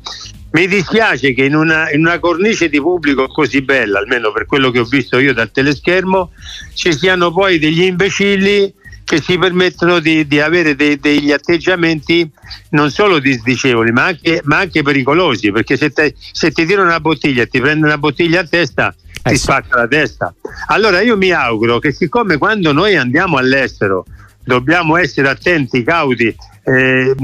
Mi 0.52 0.66
dispiace 0.66 1.32
che 1.32 1.44
in 1.44 1.54
una, 1.54 1.90
in 1.92 2.00
una, 2.00 2.18
cornice 2.18 2.68
di 2.68 2.80
pubblico 2.80 3.28
così 3.28 3.62
bella, 3.62 4.00
almeno 4.00 4.32
per 4.32 4.46
quello 4.46 4.70
che 4.70 4.80
ho 4.80 4.84
visto 4.84 5.18
io 5.18 5.32
dal 5.32 5.52
teleschermo, 5.52 6.32
ci 6.74 6.92
siano 6.92 7.32
poi 7.32 7.58
degli 7.58 7.82
imbecilli 7.82 8.74
che 9.04 9.20
si 9.20 9.38
permettono 9.38 9.98
di, 9.98 10.26
di 10.26 10.40
avere 10.40 10.74
dei, 10.74 10.98
degli 10.98 11.32
atteggiamenti 11.32 12.30
non 12.70 12.90
solo 12.90 13.18
disdicevoli 13.18 13.90
ma 13.90 14.04
anche, 14.04 14.40
ma 14.44 14.58
anche 14.58 14.82
pericolosi 14.82 15.50
perché 15.50 15.76
se, 15.76 15.90
te, 15.90 16.14
se, 16.16 16.52
ti 16.52 16.64
tirano 16.64 16.86
una 16.86 17.00
bottiglia 17.00 17.42
e 17.42 17.48
ti 17.48 17.60
prende 17.60 17.86
una 17.86 17.98
bottiglia 17.98 18.42
a 18.42 18.44
testa 18.44 18.94
ti 19.20 19.34
sì. 19.34 19.36
spacca 19.36 19.78
la 19.78 19.88
testa 19.88 20.32
allora 20.68 21.00
io 21.00 21.16
mi 21.16 21.32
auguro 21.32 21.80
che 21.80 21.90
siccome 21.90 22.38
quando 22.38 22.70
noi 22.72 22.94
andiamo 22.94 23.36
all'estero 23.36 24.06
dobbiamo 24.44 24.96
essere 24.96 25.28
attenti, 25.28 25.82
cauti, 25.82 26.32
eh, 26.62 27.14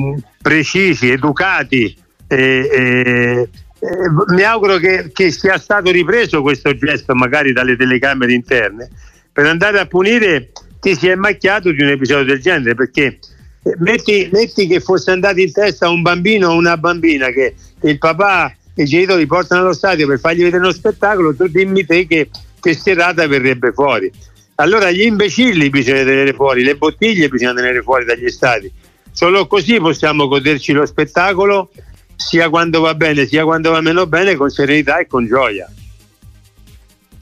precisi, 0.42 1.08
educati 1.08 1.96
eh, 2.28 3.48
eh, 3.78 3.88
mi 4.28 4.42
auguro 4.42 4.78
che, 4.78 5.10
che, 5.12 5.30
sia 5.30 5.58
stato 5.58 5.90
ripreso 5.90 6.42
questo 6.42 6.74
gesto 6.76 7.14
magari 7.14 7.52
dalle 7.52 7.76
telecamere 7.76 8.32
interne 8.32 8.88
per 9.30 9.46
andare 9.46 9.78
a 9.78 9.86
punire 9.86 10.50
chi 10.80 10.94
si 10.94 11.08
è 11.08 11.14
macchiato 11.14 11.70
di 11.70 11.82
un 11.82 11.90
episodio 11.90 12.24
del 12.24 12.40
genere 12.40 12.74
perché 12.74 13.18
eh, 13.62 13.74
metti, 13.78 14.28
metti 14.32 14.66
che 14.66 14.80
fosse 14.80 15.10
andato 15.10 15.40
in 15.40 15.52
testa 15.52 15.88
un 15.88 16.02
bambino 16.02 16.48
o 16.48 16.56
una 16.56 16.76
bambina 16.76 17.28
che, 17.28 17.54
che 17.78 17.90
il 17.90 17.98
papà 17.98 18.54
e 18.74 18.82
i 18.82 18.86
genitori 18.86 19.26
portano 19.26 19.62
allo 19.62 19.72
stadio 19.72 20.06
per 20.06 20.18
fargli 20.18 20.42
vedere 20.42 20.62
uno 20.62 20.72
spettacolo 20.72 21.34
tu 21.34 21.46
dimmi 21.46 21.84
te 21.84 22.06
che, 22.06 22.30
che 22.60 22.74
serata 22.74 23.26
verrebbe 23.26 23.72
fuori. 23.72 24.10
Allora 24.56 24.90
gli 24.90 25.02
imbecilli 25.02 25.68
bisogna 25.68 26.04
tenere 26.04 26.32
fuori 26.32 26.62
le 26.62 26.76
bottiglie 26.76 27.28
bisogna 27.28 27.54
tenere 27.54 27.82
fuori 27.82 28.04
dagli 28.04 28.28
stadi. 28.28 28.72
Solo 29.12 29.46
così 29.46 29.78
possiamo 29.78 30.28
goderci 30.28 30.72
lo 30.72 30.86
spettacolo 30.86 31.70
sia 32.16 32.48
quando 32.48 32.80
va 32.80 32.94
bene 32.94 33.26
sia 33.26 33.44
quando 33.44 33.70
va 33.70 33.80
meno 33.80 34.06
bene 34.06 34.34
con 34.34 34.50
serenità 34.50 34.98
e 34.98 35.06
con 35.06 35.26
gioia. 35.26 35.70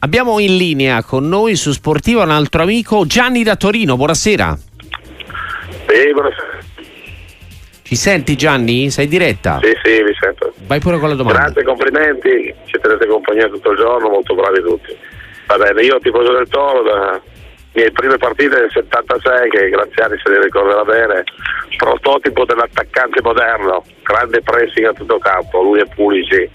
Abbiamo 0.00 0.38
in 0.38 0.56
linea 0.56 1.02
con 1.02 1.28
noi 1.28 1.56
su 1.56 1.72
Sportiva 1.72 2.22
un 2.22 2.30
altro 2.30 2.62
amico 2.62 3.06
Gianni 3.06 3.42
da 3.42 3.56
Torino, 3.56 3.96
buonasera. 3.96 4.58
Sì, 5.86 6.12
buonasera. 6.12 6.58
Ci 7.82 7.96
senti 7.96 8.36
Gianni? 8.36 8.90
Sei 8.90 9.04
in 9.04 9.10
diretta? 9.10 9.60
Sì, 9.62 9.72
sì, 9.82 10.02
mi 10.02 10.14
sento. 10.18 10.52
Vai 10.66 10.80
pure 10.80 10.98
con 10.98 11.08
la 11.10 11.14
domanda. 11.14 11.40
Grazie, 11.40 11.64
complimenti, 11.64 12.54
ci 12.64 12.78
tenete 12.80 13.06
compagnia 13.06 13.48
tutto 13.48 13.70
il 13.70 13.78
giorno, 13.78 14.08
molto 14.08 14.34
bravi 14.34 14.62
tutti. 14.62 14.96
Va 15.46 15.56
bene, 15.56 15.82
io 15.82 15.98
tifoso 16.00 16.32
del 16.32 16.48
Toro 16.48 16.82
da 16.82 17.20
mie 17.74 17.90
prime 17.90 18.16
partite 18.16 18.60
nel 18.60 18.70
76 18.70 19.50
che 19.50 19.68
Graziani 19.68 20.16
se 20.22 20.30
ne 20.30 20.40
ricorderà 20.40 20.84
bene 20.84 21.24
prototipo 21.76 22.44
dell'attaccante 22.44 23.20
moderno 23.22 23.84
grande 24.02 24.40
pressing 24.42 24.86
a 24.86 24.92
tutto 24.92 25.18
campo 25.18 25.62
lui 25.62 25.80
e 25.80 25.86
Pulici 25.94 26.48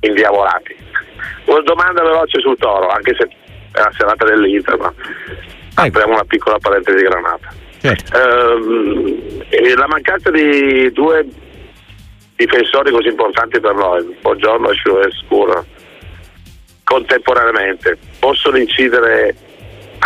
indiavolati. 0.00 0.76
Una 1.46 1.60
domanda 1.62 2.02
veloce 2.02 2.40
sul 2.40 2.56
Toro 2.58 2.88
anche 2.88 3.14
se 3.18 3.28
è 3.72 3.80
la 3.80 3.92
serata 3.96 4.24
dell'Inter 4.24 4.78
ma 4.78 4.92
apriamo 5.74 6.12
una 6.12 6.24
piccola 6.24 6.58
parentesi 6.58 7.04
granata. 7.04 7.66
Certo. 7.80 8.16
ehm, 8.16 9.76
la 9.76 9.86
mancanza 9.86 10.30
di 10.30 10.90
due 10.92 11.24
difensori 12.34 12.90
così 12.90 13.06
importanti 13.06 13.60
per 13.60 13.74
noi 13.74 14.16
Buongiorno 14.20 14.70
e 14.70 14.76
Scura 15.22 15.64
contemporaneamente, 16.88 17.98
possono 18.18 18.56
incidere 18.56 19.34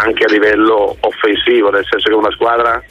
anche 0.02 0.24
a 0.24 0.32
livello 0.32 0.96
offensivo, 1.00 1.70
nel 1.70 1.86
senso 1.88 2.08
che 2.08 2.14
una 2.14 2.30
squadra 2.32 2.82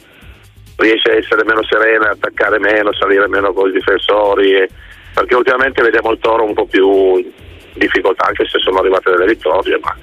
riesce 0.76 1.10
a 1.10 1.16
essere 1.16 1.44
meno 1.44 1.62
serena, 1.64 2.10
attaccare 2.10 2.58
meno, 2.58 2.92
salire 2.94 3.28
meno 3.28 3.52
con 3.52 3.68
i 3.68 3.72
difensori, 3.72 4.54
e, 4.54 4.68
perché 5.12 5.34
ultimamente 5.34 5.82
vediamo 5.82 6.10
il 6.12 6.18
Toro 6.18 6.44
un 6.44 6.54
po' 6.54 6.66
più 6.66 7.16
in 7.16 7.30
difficoltà, 7.74 8.28
anche 8.28 8.46
se 8.48 8.58
sono 8.58 8.78
arrivate 8.78 9.10
delle 9.10 9.26
vittorie, 9.26 9.78
ma 9.80 9.94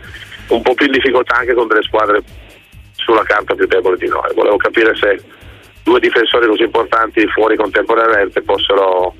un 0.49 0.61
po' 0.61 0.73
più 0.75 0.85
in 0.85 0.91
difficoltà 0.91 1.37
anche 1.37 1.53
con 1.53 1.67
delle 1.67 1.81
squadre 1.81 2.21
sulla 2.93 3.23
carta 3.23 3.55
più 3.55 3.65
deboli 3.65 3.97
di 3.97 4.07
noi. 4.07 4.33
Volevo 4.35 4.57
capire 4.57 4.95
se 4.95 5.19
due 5.83 5.99
difensori 5.99 6.45
così 6.45 6.63
importanti 6.63 7.25
fuori 7.27 7.55
contemporaneamente 7.55 8.41
possono 8.43 9.15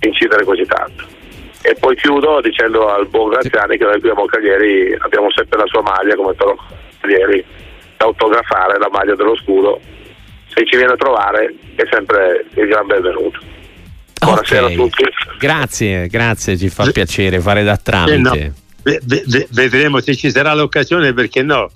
incidere 0.00 0.44
così 0.44 0.64
tanto. 0.66 1.04
E 1.62 1.74
poi 1.74 1.96
chiudo 1.96 2.40
dicendo 2.40 2.88
al 2.88 3.08
buon 3.08 3.30
Graziani 3.30 3.76
che 3.76 3.84
noi 3.84 4.00
qui 4.00 4.10
a 4.10 4.14
Moncaglieri 4.14 4.96
abbiamo 5.00 5.28
sempre 5.32 5.58
la 5.58 5.66
sua 5.66 5.82
maglia 5.82 6.14
come 6.14 6.34
Toro 6.36 6.56
Caglieri 7.00 7.44
da 7.96 8.04
autografare, 8.06 8.78
la 8.78 8.88
maglia 8.90 9.14
dello 9.14 9.36
scudo. 9.36 9.80
Se 10.48 10.64
ci 10.66 10.76
viene 10.76 10.92
a 10.92 10.96
trovare 10.96 11.54
è 11.74 11.82
sempre 11.90 12.44
il 12.54 12.66
gran 12.68 12.86
benvenuto. 12.86 13.38
Buonasera 14.20 14.66
a 14.66 14.70
tutti. 14.70 15.04
Grazie, 15.38 16.06
grazie, 16.08 16.56
ci 16.56 16.68
fa 16.68 16.90
piacere 16.90 17.40
fare 17.40 17.62
da 17.62 17.76
tramite. 17.76 18.14
Eh, 18.14 18.18
no. 18.46 18.52
Ve- 18.82 19.00
ve- 19.04 19.46
vedremo 19.50 20.00
se 20.00 20.14
ci 20.16 20.30
sarà 20.30 20.54
l'occasione 20.54 21.12
perché 21.12 21.42
no 21.42 21.70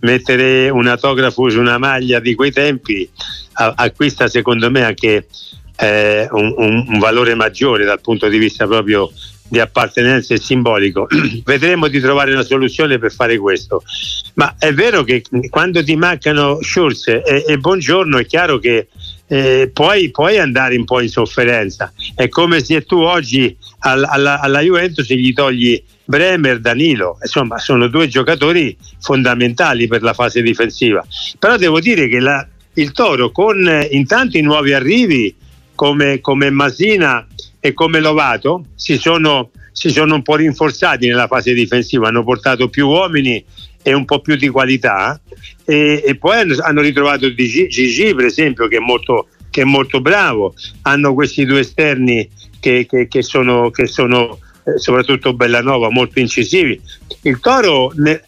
mettere 0.00 0.68
un 0.68 0.86
autografo 0.86 1.48
su 1.48 1.58
una 1.60 1.78
maglia 1.78 2.18
di 2.20 2.34
quei 2.34 2.50
tempi 2.52 3.08
a- 3.54 3.72
acquista 3.76 4.28
secondo 4.28 4.70
me 4.70 4.84
anche 4.84 5.26
eh, 5.78 6.28
un, 6.30 6.54
un- 6.56 6.84
un 6.88 6.98
valore 6.98 7.34
maggiore 7.34 7.84
dal 7.84 8.00
punto 8.00 8.28
di 8.28 8.38
vista 8.38 8.66
proprio 8.66 9.10
di 9.48 9.60
appartenenza 9.60 10.34
e 10.34 10.38
simbolico 10.38 11.06
vedremo 11.44 11.88
di 11.88 12.00
trovare 12.00 12.32
una 12.32 12.42
soluzione 12.42 12.98
per 12.98 13.12
fare 13.12 13.38
questo 13.38 13.82
ma 14.34 14.54
è 14.58 14.72
vero 14.72 15.02
che 15.02 15.22
quando 15.48 15.82
ti 15.82 15.96
mancano 15.96 16.58
Schulz 16.60 17.06
e, 17.08 17.22
e 17.46 17.56
Buongiorno 17.58 18.18
è 18.18 18.26
chiaro 18.26 18.58
che 18.58 18.88
eh, 19.28 19.70
puoi, 19.72 20.10
puoi 20.10 20.38
andare 20.38 20.76
un 20.76 20.84
po' 20.84 21.00
in 21.00 21.08
sofferenza. 21.08 21.92
È 22.14 22.28
come 22.28 22.62
se 22.62 22.82
tu 22.84 22.98
oggi 22.98 23.56
al- 23.80 24.06
alla, 24.08 24.40
alla 24.40 24.60
Juventus 24.60 25.10
gli 25.12 25.32
togli 25.32 25.82
Bremer, 26.04 26.60
Danilo, 26.60 27.18
insomma 27.20 27.58
sono 27.58 27.88
due 27.88 28.06
giocatori 28.06 28.76
fondamentali 29.00 29.88
per 29.88 30.02
la 30.02 30.12
fase 30.12 30.42
difensiva. 30.42 31.04
Però 31.38 31.56
devo 31.56 31.80
dire 31.80 32.08
che 32.08 32.20
la- 32.20 32.46
il 32.74 32.92
Toro 32.92 33.32
con 33.32 33.66
eh, 33.66 33.88
intanto 33.90 34.36
i 34.36 34.42
nuovi 34.42 34.72
arrivi 34.72 35.34
come, 35.74 36.20
come 36.20 36.50
Masina 36.50 37.26
e 37.66 37.74
come 37.74 38.00
Lovato? 38.00 38.66
Si 38.74 38.96
sono, 38.96 39.50
si 39.72 39.90
sono 39.90 40.14
un 40.14 40.22
po' 40.22 40.36
rinforzati 40.36 41.06
nella 41.06 41.26
fase 41.26 41.52
difensiva, 41.52 42.08
hanno 42.08 42.22
portato 42.24 42.68
più 42.68 42.86
uomini 42.86 43.44
e 43.82 43.92
un 43.92 44.04
po' 44.04 44.20
più 44.20 44.36
di 44.36 44.48
qualità. 44.48 45.20
E, 45.64 46.02
e 46.04 46.16
poi 46.16 46.38
hanno, 46.38 46.54
hanno 46.60 46.80
ritrovato 46.80 47.32
Gigi, 47.34 48.14
per 48.14 48.24
esempio 48.24 48.68
che 48.68 48.76
è, 48.76 48.80
molto, 48.80 49.28
che 49.50 49.62
è 49.62 49.64
molto 49.64 50.00
bravo. 50.00 50.54
Hanno 50.82 51.14
questi 51.14 51.44
due 51.44 51.60
esterni 51.60 52.28
che, 52.60 52.86
che- 52.88 53.08
che 53.08 53.22
sono, 53.22 53.70
che 53.70 53.86
sono 53.86 54.38
eh, 54.64 54.78
soprattutto 54.78 55.34
Bellanova 55.34 55.90
molto 55.90 56.20
incisivi. 56.20 56.80
Il 57.22 57.40
Toro 57.40 57.92
ne- 57.96 58.22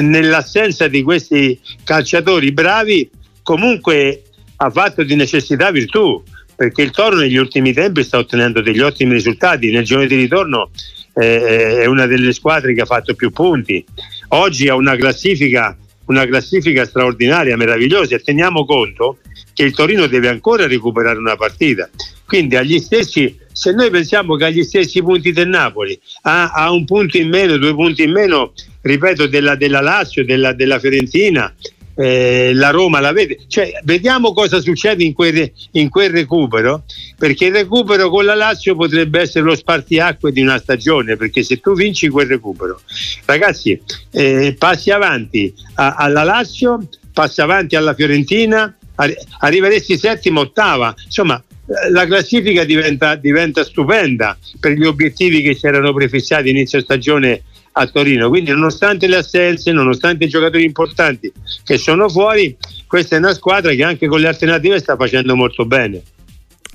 nell'assenza 0.00 0.88
di 0.88 1.02
questi 1.02 1.58
calciatori 1.84 2.52
bravi 2.52 3.10
comunque 3.42 4.22
ha 4.56 4.70
fatto 4.70 5.02
di 5.02 5.14
necessità 5.14 5.70
virtù 5.70 6.22
perché 6.56 6.82
il 6.82 6.90
Toro 6.90 7.16
negli 7.16 7.36
ultimi 7.36 7.72
tempi 7.72 8.02
sta 8.02 8.18
ottenendo 8.18 8.60
degli 8.62 8.80
ottimi 8.80 9.12
risultati. 9.12 9.70
Nel 9.70 9.84
giorno 9.84 10.06
di 10.06 10.16
ritorno 10.16 10.70
eh, 11.14 11.80
è 11.82 11.86
una 11.86 12.06
delle 12.06 12.32
squadre 12.32 12.74
che 12.74 12.80
ha 12.80 12.86
fatto 12.86 13.14
più 13.14 13.30
punti. 13.30 13.84
Oggi 14.28 14.68
ha 14.68 14.74
una 14.74 14.96
classifica 14.96 15.76
una 16.06 16.26
classifica 16.26 16.84
straordinaria, 16.84 17.56
meravigliosa. 17.56 18.16
E 18.16 18.20
teniamo 18.20 18.64
conto 18.64 19.18
che 19.52 19.64
il 19.64 19.74
Torino 19.74 20.06
deve 20.06 20.28
ancora 20.28 20.66
recuperare 20.66 21.18
una 21.18 21.36
partita. 21.36 21.88
Quindi 22.24 22.56
agli 22.56 22.78
stessi, 22.78 23.38
se 23.52 23.72
noi 23.72 23.90
pensiamo 23.90 24.36
che 24.36 24.46
agli 24.46 24.64
stessi 24.64 25.02
punti 25.02 25.32
del 25.32 25.48
Napoli 25.48 25.98
ha, 26.22 26.50
ha 26.50 26.70
un 26.72 26.84
punto 26.84 27.16
in 27.16 27.28
meno, 27.28 27.56
due 27.56 27.74
punti 27.74 28.02
in 28.02 28.10
meno, 28.10 28.52
ripeto, 28.80 29.26
della, 29.26 29.54
della 29.54 29.80
Lazio, 29.80 30.24
della, 30.24 30.52
della 30.52 30.78
Fiorentina, 30.78 31.52
eh, 31.96 32.52
la 32.54 32.70
Roma 32.70 33.00
la 33.00 33.12
vede, 33.12 33.38
cioè 33.48 33.72
vediamo 33.84 34.32
cosa 34.32 34.60
succede 34.60 35.02
in 35.02 35.14
quel, 35.14 35.50
in 35.72 35.88
quel 35.88 36.10
recupero, 36.10 36.84
perché 37.18 37.46
il 37.46 37.52
recupero 37.54 38.10
con 38.10 38.24
la 38.24 38.34
Lazio 38.34 38.74
potrebbe 38.76 39.20
essere 39.22 39.44
lo 39.44 39.56
spartiacque 39.56 40.30
di 40.30 40.42
una 40.42 40.58
stagione, 40.58 41.16
perché 41.16 41.42
se 41.42 41.58
tu 41.58 41.74
vinci 41.74 42.08
quel 42.08 42.26
recupero, 42.26 42.80
ragazzi, 43.24 43.80
eh, 44.10 44.54
passi 44.58 44.90
avanti 44.90 45.52
a- 45.74 45.94
alla 45.94 46.22
Lazio, 46.22 46.86
passi 47.12 47.40
avanti 47.40 47.76
alla 47.76 47.94
Fiorentina, 47.94 48.76
arri- 48.96 49.16
arriveresti 49.38 49.96
settima, 49.96 50.40
ottava, 50.40 50.94
insomma 51.04 51.42
eh, 51.66 51.90
la 51.90 52.04
classifica 52.06 52.64
diventa, 52.64 53.14
diventa 53.14 53.64
stupenda 53.64 54.36
per 54.60 54.72
gli 54.72 54.84
obiettivi 54.84 55.40
che 55.40 55.54
si 55.54 55.66
erano 55.66 55.94
prefissati 55.94 56.50
inizio 56.50 56.80
stagione 56.80 57.42
a 57.78 57.86
Torino. 57.86 58.28
Quindi, 58.28 58.50
nonostante 58.50 59.06
le 59.06 59.16
assenze, 59.16 59.70
nonostante 59.72 60.24
i 60.24 60.28
giocatori 60.28 60.64
importanti 60.64 61.30
che 61.62 61.76
sono 61.76 62.08
fuori, 62.08 62.56
questa 62.86 63.16
è 63.16 63.18
una 63.18 63.34
squadra 63.34 63.72
che 63.72 63.84
anche 63.84 64.06
con 64.06 64.20
le 64.20 64.28
alternative 64.28 64.78
sta 64.78 64.96
facendo 64.96 65.36
molto 65.36 65.64
bene. 65.64 66.02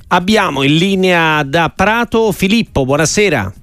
Abbiamo 0.10 0.64
in 0.64 0.76
linea 0.76 1.42
da 1.44 1.72
Prato 1.74 2.32
Filippo, 2.32 2.86
buonasera. 2.86 3.54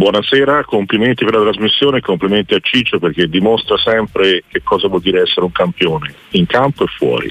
Buonasera, 0.00 0.64
complimenti 0.64 1.26
per 1.26 1.34
la 1.34 1.42
trasmissione 1.42 2.00
complimenti 2.00 2.54
a 2.54 2.60
Ciccio 2.62 2.98
perché 2.98 3.28
dimostra 3.28 3.76
sempre 3.76 4.44
che 4.48 4.62
cosa 4.62 4.88
vuol 4.88 5.02
dire 5.02 5.20
essere 5.20 5.44
un 5.44 5.52
campione, 5.52 6.14
in 6.30 6.46
campo 6.46 6.84
e 6.84 6.86
fuori. 6.86 7.30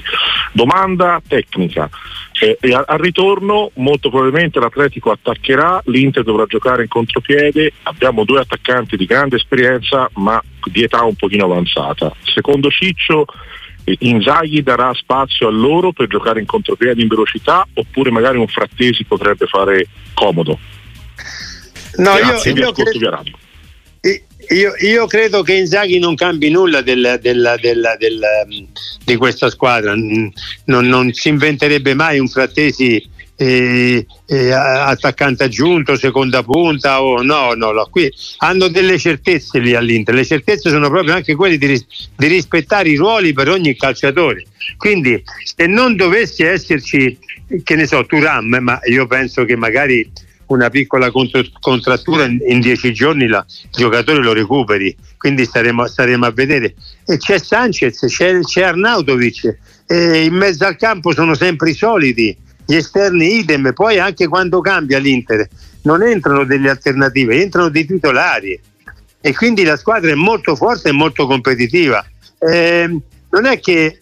Domanda 0.52 1.20
tecnica. 1.26 1.90
Eh, 2.40 2.56
al 2.72 2.98
ritorno 2.98 3.72
molto 3.74 4.08
probabilmente 4.08 4.60
l'Atletico 4.60 5.10
attaccherà, 5.10 5.82
l'Inter 5.86 6.22
dovrà 6.22 6.46
giocare 6.46 6.82
in 6.82 6.88
contropiede, 6.88 7.72
abbiamo 7.82 8.22
due 8.22 8.38
attaccanti 8.38 8.96
di 8.96 9.04
grande 9.04 9.34
esperienza 9.34 10.08
ma 10.14 10.40
di 10.70 10.84
età 10.84 11.02
un 11.02 11.16
pochino 11.16 11.46
avanzata. 11.46 12.14
Secondo 12.22 12.70
Ciccio 12.70 13.24
eh, 13.82 13.96
Inzaghi 13.98 14.62
darà 14.62 14.94
spazio 14.94 15.48
a 15.48 15.50
loro 15.50 15.90
per 15.90 16.06
giocare 16.06 16.38
in 16.38 16.46
contropiede 16.46 17.02
in 17.02 17.08
velocità 17.08 17.66
oppure 17.74 18.12
magari 18.12 18.38
un 18.38 18.46
Frattesi 18.46 19.02
potrebbe 19.02 19.46
fare 19.46 19.88
comodo? 20.14 20.56
No, 21.96 22.14
Grazie, 22.14 22.52
io, 22.52 22.58
io 22.66 22.72
credo-. 22.72 23.22
Io, 24.52 24.72
io 24.80 25.06
credo 25.06 25.42
che 25.42 25.52
Inzaghi 25.54 25.98
non 25.98 26.14
cambi 26.16 26.50
nulla 26.50 26.80
del- 26.80 27.18
del- 27.22 27.56
del- 27.60 27.96
del, 27.98 28.20
um, 28.46 28.66
di 29.04 29.16
questa 29.16 29.48
squadra, 29.50 29.94
non, 29.94 30.32
non 30.64 31.12
si 31.12 31.28
inventerebbe 31.28 31.94
mai 31.94 32.18
un 32.18 32.26
frattesi 32.26 33.06
eh, 33.36 34.04
eh, 34.26 34.50
attaccante 34.52 35.44
aggiunto, 35.44 35.96
seconda 35.96 36.42
punta 36.42 37.02
o 37.02 37.22
no, 37.22 37.52
no, 37.54 37.70
no, 37.70 37.86
qui 37.90 38.12
hanno 38.38 38.68
delle 38.68 38.98
certezze 38.98 39.58
lì 39.60 39.74
all'Inter, 39.74 40.14
le 40.14 40.26
certezze 40.26 40.68
sono 40.68 40.88
proprio 40.90 41.14
anche 41.14 41.34
quelle 41.34 41.56
di, 41.56 41.66
ris- 41.66 41.86
di 42.16 42.26
rispettare 42.26 42.88
i 42.90 42.96
ruoli 42.96 43.32
per 43.32 43.48
ogni 43.48 43.76
calciatore, 43.76 44.44
quindi 44.76 45.22
se 45.44 45.66
non 45.66 45.94
dovesse 45.96 46.50
esserci, 46.50 47.16
che 47.62 47.76
ne 47.76 47.86
so, 47.86 48.04
Turam, 48.04 48.56
ma 48.60 48.78
io 48.84 49.06
penso 49.06 49.44
che 49.44 49.56
magari 49.56 50.10
una 50.54 50.68
piccola 50.70 51.10
contrattura 51.10 52.24
in, 52.24 52.60
dieci 52.60 52.92
giorni 52.92 53.24
il 53.24 53.44
giocatore 53.70 54.22
lo 54.22 54.32
recuperi. 54.32 54.94
Quindi 55.16 55.44
staremo, 55.44 55.86
staremo 55.86 56.26
a 56.26 56.30
vedere. 56.30 56.74
E 57.06 57.16
c'è 57.16 57.38
Sanchez 57.38 58.04
c'è, 58.06 58.40
c'è 58.40 58.62
Arnautovic 58.62 59.58
e 59.86 60.24
in 60.24 60.34
mezzo 60.34 60.64
al 60.64 60.76
campo 60.76 61.12
sono 61.12 61.34
sempre 61.34 61.70
i 61.70 61.74
soliti 61.74 62.36
gli 62.64 62.74
esterni 62.74 63.38
idem. 63.38 63.72
Poi 63.72 63.98
anche 63.98 64.28
quando 64.28 64.60
cambia 64.60 64.98
l'Inter 64.98 65.48
non 65.82 66.02
entrano 66.02 66.44
delle 66.44 66.70
alternative 66.70 67.40
entrano 67.40 67.68
dei 67.68 67.86
titolari. 67.86 68.58
E 69.22 69.34
quindi 69.34 69.64
la 69.64 69.76
squadra 69.76 70.10
è 70.10 70.14
molto 70.14 70.56
forte 70.56 70.88
e 70.88 70.92
molto 70.92 71.26
competitiva. 71.26 72.04
Ehm, 72.38 73.00
non 73.30 73.44
è 73.44 73.60
che 73.60 73.84
eh, 73.84 74.00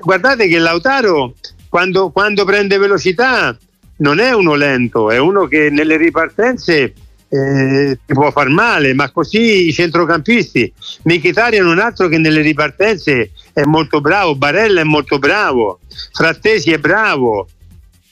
guardate 0.00 0.48
che 0.48 0.58
Lautaro 0.58 1.34
quando, 1.68 2.10
quando 2.10 2.44
prende 2.44 2.78
velocità 2.78 3.56
non 4.02 4.18
è 4.18 4.32
uno 4.32 4.54
lento, 4.54 5.10
è 5.10 5.18
uno 5.18 5.46
che 5.46 5.70
nelle 5.70 5.96
ripartenze 5.96 6.92
eh, 7.28 7.98
può 8.04 8.30
far 8.30 8.48
male, 8.48 8.92
ma 8.94 9.10
così 9.10 9.68
i 9.68 9.72
centrocampisti. 9.72 10.72
Mkhitaryan 11.04 11.66
è 11.66 11.70
un 11.70 11.78
altro 11.78 12.08
che 12.08 12.18
nelle 12.18 12.42
ripartenze 12.42 13.30
è 13.52 13.62
molto 13.62 14.00
bravo, 14.00 14.34
Barella 14.34 14.80
è 14.80 14.84
molto 14.84 15.18
bravo, 15.18 15.80
Frattesi 16.12 16.72
è 16.72 16.78
bravo. 16.78 17.48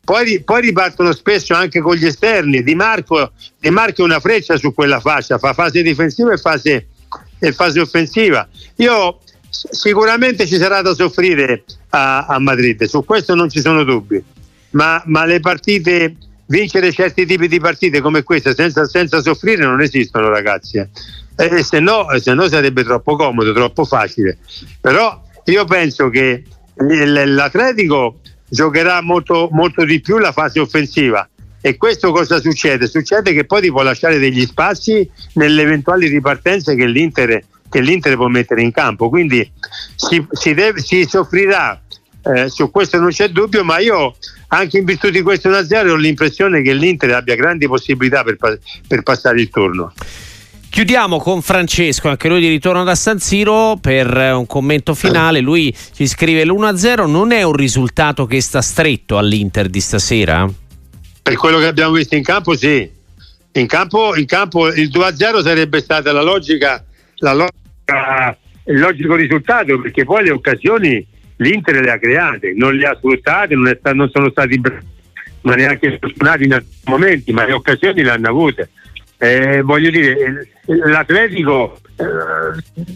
Poi, 0.02 0.42
poi 0.42 0.60
ripartono 0.62 1.12
spesso 1.12 1.54
anche 1.54 1.80
con 1.80 1.94
gli 1.96 2.06
esterni. 2.06 2.62
Di 2.62 2.74
Marco, 2.74 3.32
Di 3.58 3.70
Marco 3.70 4.02
è 4.02 4.04
una 4.04 4.20
freccia 4.20 4.56
su 4.56 4.72
quella 4.72 5.00
fascia, 5.00 5.38
fa 5.38 5.52
fase 5.52 5.82
difensiva 5.82 6.32
e 6.32 6.38
fase, 6.38 6.86
e 7.38 7.52
fase 7.52 7.80
offensiva. 7.80 8.48
Io 8.76 9.18
sicuramente 9.50 10.46
ci 10.46 10.56
sarà 10.56 10.82
da 10.82 10.94
soffrire 10.94 11.64
a, 11.90 12.26
a 12.26 12.38
Madrid, 12.38 12.84
su 12.84 13.04
questo 13.04 13.34
non 13.34 13.50
ci 13.50 13.60
sono 13.60 13.82
dubbi 13.82 14.38
ma, 14.70 15.02
ma 15.06 15.24
le 15.24 15.40
partite, 15.40 16.16
vincere 16.46 16.92
certi 16.92 17.26
tipi 17.26 17.48
di 17.48 17.60
partite 17.60 18.00
come 18.00 18.22
questa 18.22 18.54
senza, 18.54 18.86
senza 18.86 19.20
soffrire 19.22 19.64
non 19.64 19.80
esistono 19.80 20.28
ragazzi. 20.28 20.78
eh. 20.78 20.88
e 21.36 21.62
se 21.62 21.80
no, 21.80 22.06
se 22.18 22.34
no 22.34 22.48
sarebbe 22.48 22.84
troppo 22.84 23.16
comodo, 23.16 23.52
troppo 23.52 23.84
facile. 23.84 24.38
Però 24.80 25.22
io 25.44 25.64
penso 25.64 26.08
che 26.08 26.44
l'Atletico 26.76 28.20
giocherà 28.48 29.00
molto, 29.00 29.48
molto 29.52 29.84
di 29.84 30.00
più 30.00 30.18
la 30.18 30.32
fase 30.32 30.60
offensiva 30.60 31.28
e 31.62 31.76
questo 31.76 32.10
cosa 32.10 32.40
succede? 32.40 32.86
Succede 32.86 33.34
che 33.34 33.44
poi 33.44 33.60
ti 33.60 33.70
può 33.70 33.82
lasciare 33.82 34.18
degli 34.18 34.46
spazi 34.46 35.08
nelle 35.34 35.62
eventuali 35.62 36.08
ripartenze 36.08 36.74
che 36.74 36.86
l'Inter, 36.86 37.44
che 37.68 37.80
l'Inter 37.80 38.16
può 38.16 38.28
mettere 38.28 38.62
in 38.62 38.72
campo. 38.72 39.10
Quindi 39.10 39.50
si, 39.94 40.26
si, 40.30 40.54
deve, 40.54 40.80
si 40.80 41.04
soffrirà, 41.06 41.78
eh, 42.22 42.48
su 42.48 42.70
questo 42.70 42.98
non 42.98 43.10
c'è 43.10 43.28
dubbio, 43.28 43.62
ma 43.62 43.78
io 43.78 44.16
anche 44.52 44.78
in 44.78 44.84
virtù 44.84 45.10
di 45.10 45.22
questo 45.22 45.48
1-0 45.48 45.88
ho 45.90 45.96
l'impressione 45.96 46.62
che 46.62 46.74
l'Inter 46.74 47.12
abbia 47.12 47.36
grandi 47.36 47.66
possibilità 47.66 48.24
per, 48.24 48.36
per 48.86 49.02
passare 49.02 49.40
il 49.40 49.50
turno. 49.50 49.92
Chiudiamo 50.68 51.18
con 51.18 51.42
Francesco, 51.42 52.08
anche 52.08 52.28
lui 52.28 52.40
di 52.40 52.48
ritorno 52.48 52.84
da 52.84 52.94
San 52.94 53.18
Siro 53.18 53.76
per 53.80 54.08
un 54.16 54.46
commento 54.46 54.94
finale. 54.94 55.40
Lui 55.40 55.74
ci 55.92 56.06
scrive 56.06 56.44
l'1-0 56.44 57.10
non 57.10 57.32
è 57.32 57.42
un 57.42 57.54
risultato 57.54 58.26
che 58.26 58.40
sta 58.40 58.62
stretto 58.62 59.18
all'Inter 59.18 59.68
di 59.68 59.80
stasera? 59.80 60.48
Per 61.22 61.36
quello 61.36 61.58
che 61.58 61.66
abbiamo 61.66 61.94
visto 61.94 62.14
in 62.14 62.22
campo, 62.22 62.56
sì. 62.56 62.88
In 63.52 63.66
campo, 63.66 64.16
in 64.16 64.26
campo 64.26 64.68
il 64.68 64.90
2-0 64.90 65.42
sarebbe 65.42 65.80
stata 65.80 66.12
la 66.12 66.22
logica, 66.22 66.84
la 67.16 67.32
logica, 67.32 68.38
il 68.66 68.78
logico 68.78 69.16
risultato 69.16 69.80
perché 69.80 70.04
poi 70.04 70.24
le 70.24 70.30
occasioni 70.30 71.04
l'Inter 71.40 71.80
le 71.80 71.90
ha 71.90 71.98
create, 71.98 72.52
non 72.54 72.74
le 72.74 72.86
ha 72.86 72.96
sfruttate, 72.96 73.54
non, 73.54 73.74
sta, 73.78 73.92
non 73.92 74.10
sono 74.10 74.30
stati 74.30 74.60
ma 75.42 75.54
neanche 75.54 75.96
sfortunati 75.96 76.44
in 76.44 76.52
alcuni 76.52 76.74
momenti, 76.84 77.32
ma 77.32 77.46
le 77.46 77.52
occasioni 77.52 78.02
le 78.02 78.10
hanno 78.10 78.28
avute. 78.28 78.70
Eh, 79.18 79.62
voglio 79.62 79.90
dire, 79.90 80.48
l'Atletico 80.66 81.78
eh, 81.96 82.04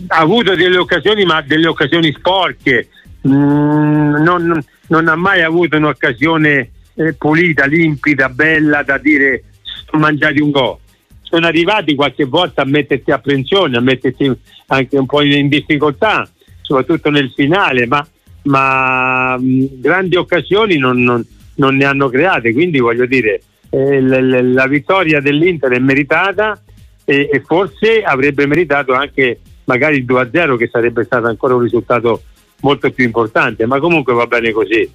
ha 0.08 0.18
avuto 0.18 0.54
delle 0.54 0.76
occasioni, 0.76 1.24
ma 1.24 1.40
delle 1.42 1.68
occasioni 1.68 2.12
sporche, 2.12 2.88
mm, 3.26 4.22
non, 4.22 4.62
non, 4.88 5.08
ha 5.08 5.16
mai 5.16 5.42
avuto 5.42 5.76
un'occasione 5.76 6.70
eh, 6.94 7.12
pulita, 7.14 7.66
limpida, 7.66 8.28
bella 8.28 8.82
da 8.82 8.98
dire 8.98 9.44
sono 9.86 10.02
mangiati 10.02 10.40
un 10.40 10.50
gol. 10.50 10.78
Sono 11.22 11.46
arrivati 11.46 11.94
qualche 11.94 12.24
volta 12.24 12.62
a 12.62 12.66
metterti 12.66 13.10
apprensione, 13.10 13.76
a 13.76 13.80
metterti 13.80 14.30
anche 14.66 14.96
un 14.98 15.06
po' 15.06 15.22
in 15.22 15.48
difficoltà, 15.48 16.28
soprattutto 16.60 17.10
nel 17.10 17.32
finale, 17.34 17.86
ma, 17.86 18.06
ma 18.44 19.36
mh, 19.38 19.44
mm, 19.44 19.64
grandi 19.80 20.16
occasioni 20.16 20.76
non, 20.76 21.02
non, 21.02 21.24
non 21.56 21.76
ne 21.76 21.84
hanno 21.84 22.08
create, 22.08 22.52
quindi 22.52 22.78
voglio 22.78 23.06
dire 23.06 23.42
eh, 23.70 24.00
la, 24.00 24.20
la, 24.42 24.66
vittoria 24.66 25.20
dell'Inter 25.20 25.72
è 25.72 25.78
meritata 25.78 26.60
e, 27.04 27.28
e, 27.32 27.42
forse 27.44 28.02
avrebbe 28.02 28.46
meritato 28.46 28.92
anche 28.92 29.40
magari 29.64 29.96
il 29.96 30.04
2-0 30.04 30.56
che 30.56 30.68
sarebbe 30.70 31.04
stato 31.04 31.26
ancora 31.26 31.54
un 31.54 31.60
risultato 31.60 32.22
molto 32.60 32.90
più 32.90 33.04
importante, 33.04 33.66
ma 33.66 33.78
comunque 33.78 34.14
va 34.14 34.26
bene 34.26 34.52
così. 34.52 34.90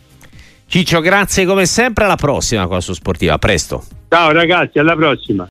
Ciccio, 0.66 1.02
grazie 1.02 1.46
come 1.46 1.66
sempre, 1.66 2.06
alla 2.06 2.16
prossima 2.16 2.68
qua 2.68 2.80
su 2.80 2.94
Sportiva, 2.94 3.34
a 3.34 3.38
presto. 3.38 3.84
Ciao 4.08 4.32
ragazzi, 4.32 4.80
alla 4.80 4.96
prossima. 4.96 5.48